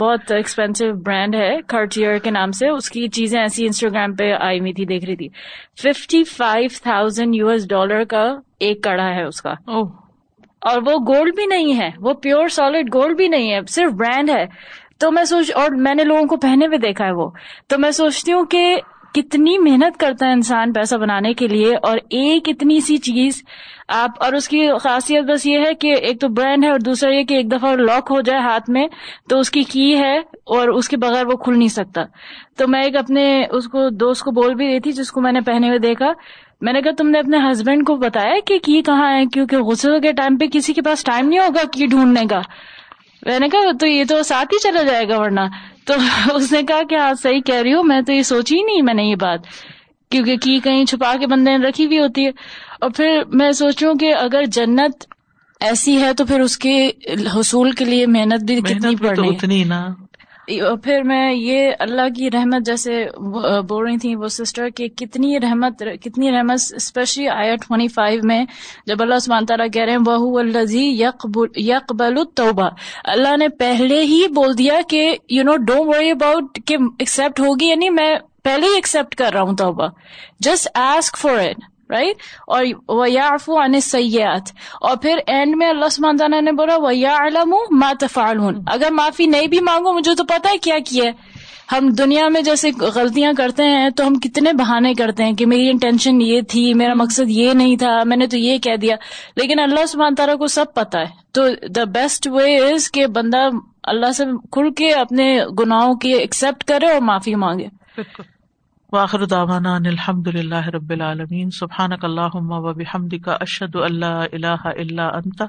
بہت 0.00 0.32
ایکسپینسو 0.32 0.92
برانڈ 0.94 1.34
ہے 1.34 1.56
کارٹیئر 1.66 2.18
کے 2.18 2.30
نام 2.30 2.52
سے۔ 2.52 2.68
اس 2.68 2.90
کی 2.90 3.08
چیزیں 3.08 3.40
ایسی 3.40 3.66
انسٹاگرام 3.66 4.14
پہ 4.14 4.32
آئی 4.40 4.60
ہوئی 4.60 4.72
تھی، 4.72 4.84
دیکھ 4.84 5.04
رہی 5.04 5.16
تھی۔ 5.16 5.28
Fifty 5.82 6.24
five 6.24 6.68
thousand 6.82 7.34
U 7.34 7.48
S 7.48 7.68
dollar 7.68 8.04
کا 8.04 8.36
ایک 8.60 8.82
کڑا 8.82 9.08
ہے 9.08 9.22
اس 9.22 9.42
کا۔ 9.42 9.54
اور 10.62 10.82
وہ 10.86 10.98
گولڈ 11.06 11.34
بھی 11.34 11.46
نہیں 11.46 11.78
ہے. 11.78 11.90
وہ 12.00 12.14
پیور 12.22 12.48
سالڈ 12.50 12.94
گولڈ 12.94 13.16
بھی 13.16 13.28
نہیں 13.28 13.52
ہے. 13.52 13.60
صرف 13.68 13.92
برانڈ 13.92 14.30
ہے. 14.30 14.44
تو 15.00 15.10
میں 15.10 15.24
سوچ، 15.24 15.50
اور 15.54 15.76
میں 15.78 15.94
نے 15.94 16.04
لوگوں 16.04 16.24
کو 16.26 16.36
پہنے 16.36 16.66
ہوئے 16.66 16.78
دیکھا 16.78 17.06
ہے 17.06 17.12
وہ. 17.12 17.28
تو 17.68 17.78
میں 17.78 17.90
سوچتی 17.90 18.32
ہوں 18.32 18.44
کہ 18.46 18.80
کتنی 19.14 19.56
محنت 19.58 19.96
کرتا 20.00 20.26
ہے 20.26 20.32
انسان 20.32 20.72
پیسہ 20.72 20.96
بنانے 20.96 21.32
کے 21.34 21.46
لیے، 21.48 21.74
اور 21.76 21.98
ایک 22.10 22.48
اتنی 22.48 22.80
سی 22.80 22.96
چیز 22.98 23.42
آپ، 23.88 24.22
اور 24.24 24.32
اس 24.32 24.48
کی 24.48 24.68
خاصیت 24.82 25.24
بس 25.24 25.46
یہ 25.46 25.58
ہے 25.58 25.72
کہ 25.74 25.94
ایک 25.94 26.20
تو 26.20 26.28
برانڈ 26.28 26.64
ہے 26.64 26.70
اور 26.70 26.80
دوسرا 26.80 27.10
یہ 27.10 27.24
کہ 27.24 27.34
ایک 27.34 27.50
دفعہ 27.52 27.74
لاک 27.76 28.10
ہو 28.10 28.20
جائے 28.20 28.40
ہاتھ 28.40 28.70
میں 28.70 28.86
تو 29.28 29.38
اس 29.38 29.50
کی 29.50 29.62
کی 29.62 29.92
ہے 29.98 30.16
اور 30.18 30.68
اس 30.68 30.88
کے 30.88 30.96
بغیر 30.96 31.26
وہ 31.26 31.36
کھل 31.36 31.58
نہیں 31.58 31.68
سکتا. 31.68 32.04
تو 32.58 32.68
میں 32.68 32.82
ایک 32.82 32.96
اپنے 32.96 33.24
اس 33.50 33.66
کو، 33.68 33.88
دوست 33.90 34.24
کو 34.24 34.30
بول 34.32 34.54
بھی 34.54 34.66
رہی 34.66 34.80
تھی 34.80 34.92
جس 34.92 35.10
کو 35.12 35.20
میں 35.20 35.32
نے 35.32 35.40
پہنے 35.40 35.68
ہوئے 35.68 35.78
دیکھا 35.78 36.12
میں 36.60 36.72
نے 36.72 36.82
کہا 36.82 36.90
تم 36.98 37.10
نے 37.10 37.18
اپنے 37.18 37.38
ہسبینڈ 37.38 37.86
کو 37.86 37.96
بتایا 37.96 38.34
کہ 38.46 38.58
کی 38.58 38.82
کہاں 38.82 39.14
ہے؟ 39.14 39.26
کیونکہ 39.26 39.56
غسل 39.58 40.00
کے 40.00 40.12
ٹائم 40.12 40.36
پہ 40.36 40.46
کسی 40.46 40.72
کے 40.72 40.82
پاس 40.82 41.04
ٹائم 41.04 41.28
نہیں 41.28 41.40
ہوگا 41.40 41.60
کی 41.72 41.86
ڈھونڈنے 41.86 42.26
کا۔ 42.26 42.40
میں 43.26 43.38
نے 43.38 43.48
کہا 43.48 43.60
تو 43.80 43.86
یہ 43.86 44.04
تو 44.08 44.22
ساتھ 44.22 44.48
ہی 44.52 44.58
چلا 44.58 44.82
جائے 44.82 45.08
گا 45.08 45.20
ورنہ۔ 45.20 45.40
تو 45.84 45.94
اس 46.34 46.52
نے 46.52 46.62
کہا 46.62 46.80
کہ 46.90 46.94
ہاں 46.94 47.14
صحیح 47.14 47.40
کہہ 47.40 47.62
رہی 47.62 47.74
ہوں 47.74 47.82
میں 47.82 48.00
تو 48.00 48.12
یہ 48.12 48.22
سوچی 48.22 48.56
ہی 48.56 48.62
نہیں 48.62 48.82
میں 48.82 48.94
نے 48.94 49.02
یہ 49.02 49.14
بات۔ 49.14 49.40
کیونکہ 50.10 50.36
کی 50.36 50.58
کہیں 50.58 50.84
چھپا 50.84 51.14
کے 51.20 51.26
بندے 51.26 51.56
نے 51.56 51.68
رکھی 51.68 51.86
ہوئی 51.86 51.98
ہوتی 51.98 52.24
ہے۔ 52.24 52.30
اور 52.80 52.90
پھر 52.90 53.22
میں 53.32 53.52
سوچ 53.52 53.84
ہوں 53.84 53.94
کہ 53.94 54.14
اگر 54.14 54.44
جنت 54.44 55.04
ایسی 55.60 56.02
ہے 56.02 56.14
تو 56.14 56.26
پھر 56.26 56.40
اس 56.40 56.58
کے 56.58 56.90
حصول 57.36 57.70
کے 57.70 57.84
لیے 57.84 58.06
محنت 58.06 58.44
بھی 58.44 58.60
کتنی 58.60 58.96
پڑنی 58.96 59.28
اتنی 59.28 59.64
نا۔ 59.64 59.88
پھر 60.84 61.02
میں 61.02 61.32
یہ 61.32 61.70
اللہ 61.78 62.08
کی 62.16 62.30
رحمت 62.30 62.66
جیسے 62.66 63.04
بول 63.68 63.84
رہی 63.84 63.98
تھی 63.98 64.14
وہ 64.16 64.28
سسٹر 64.28 64.70
کہ 64.70 64.88
کتنی 64.88 65.40
رحمت 65.40 65.82
کتنی 66.02 66.30
رحمت 66.30 66.72
اسپیشلی 66.76 67.28
آیا 67.28 67.54
ٹوینٹی 67.56 67.88
فائیو 67.88 68.20
میں 68.24 68.44
جب 68.86 69.02
اللہ 69.02 69.18
سمان 69.18 69.46
تعالیٰ 69.46 69.66
کہہ 69.72 69.82
رہے 69.82 69.92
ہیں 69.92 69.98
وہ 70.06 70.38
الزی 70.38 70.86
یقبل 71.56 72.18
التوبہ 72.18 72.70
اللہ 73.04 73.36
نے 73.36 73.48
پہلے 73.48 74.02
ہی 74.02 74.22
بول 74.34 74.58
دیا 74.58 74.80
کہ 74.88 75.16
you 75.28 75.42
know 75.42 75.56
don't 75.56 75.96
worry 75.96 76.10
about 76.10 76.58
کہ 76.66 76.76
ایکسپٹ 76.98 77.40
ہوگی 77.40 77.66
یعنی 77.66 77.90
میں 77.90 78.14
پہلے 78.42 78.66
ہی 78.66 78.74
ایکسپٹ 78.74 79.14
کر 79.14 79.32
رہا 79.32 79.42
ہوں 79.42 79.56
توبہ۔ 79.56 79.88
Just 80.40 80.68
ask 80.74 81.16
for 81.16 81.38
it 81.38 81.69
right 81.90 82.22
اور 82.46 82.64
وہ 82.88 83.10
یافو 83.10 83.58
ان 83.58 83.80
سیات 83.80 84.50
اور 84.80 84.96
پھر 84.96 85.18
اینڈ 85.26 85.56
میں 85.56 85.68
اللہ 85.68 85.88
سمانتانہ 85.90 86.40
نے 86.40 86.52
بولا 86.52 86.76
وہ 86.76 86.96
یا 86.96 87.16
علم 87.16 87.54
ما 87.72 87.92
تفعلون. 88.00 88.62
اگر 88.66 88.90
معافی 88.92 89.26
نہیں 89.26 89.46
بھی 89.46 89.60
مانگو، 89.60 89.92
مجھے 89.92 90.14
تو 90.14 90.24
پتا 90.24 90.50
ہے 90.50 90.58
کیا 90.58 90.78
کیا 90.86 91.10
ہم 91.72 91.88
دنیا 91.88 92.28
میں 92.28 92.40
جیسے 92.42 92.70
غلطیاں 92.94 93.32
کرتے 93.36 93.64
ہیں 93.64 93.90
تو 93.90 94.06
ہم 94.06 94.14
کتنے 94.14 94.52
بہانے 94.52 94.92
کرتے 94.94 95.24
ہیں 95.24 95.32
کہ 95.32 95.46
میری 95.46 95.68
انٹینشن 95.70 96.20
یہ 96.22 96.40
تھی، 96.48 96.62
میرا 96.74 96.94
مقصد 96.94 97.30
یہ 97.30 97.52
نہیں 97.52 97.76
تھا، 97.76 97.92
میں 98.06 98.16
نے 98.16 98.26
تو 98.26 98.36
یہ 98.36 98.58
کہہ 98.58 98.76
دیا. 98.76 98.96
لیکن 99.36 99.60
اللہ 99.60 99.86
سبحانہ 99.86 100.14
تعالیٰ 100.14 100.36
کو 100.38 100.46
سب 100.46 100.72
پتا 100.74 101.00
ہے. 101.00 101.06
تو 101.32 101.46
دا 101.74 101.84
بیسٹ 101.84 102.26
وے 102.26 102.56
از 102.58 102.90
کہ 102.90 103.06
بندہ 103.06 103.48
اللہ 103.82 104.12
سے 104.12 104.24
کھل 104.52 104.70
کے 104.72 104.92
اپنے 104.94 105.28
گناہوں 105.58 105.94
کی 105.94 106.12
ایکسپٹ 106.14 106.64
کرے 106.64 106.86
اور 106.86 107.00
معافی 107.00 107.34
مانگے. 107.34 107.68
واخر 108.92 109.24
دعوانا 109.24 109.76
ان 109.76 109.86
الحمد 109.86 110.28
للہ 110.28 110.66
رب 110.66 110.90
العالمین. 110.90 111.50
سبحانک 111.50 112.04
اللہم 112.04 112.52
و 112.52 112.74
بحمدک، 112.74 113.28
اشہد 113.28 113.76
اللہ 113.76 114.24
الہ 114.32 114.60
الا 114.64 115.08
انت، 115.08 115.42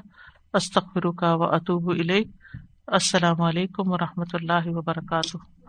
استغفرک 0.54 1.24
و 1.28 1.44
اتوب 1.44 1.90
الیک. 1.90 2.28
السلام 2.86 3.42
علیکم 3.42 3.92
و 3.92 3.98
رحمۃ 3.98 4.32
اللہ 4.32 4.66
وبرکاتہ. 4.66 5.61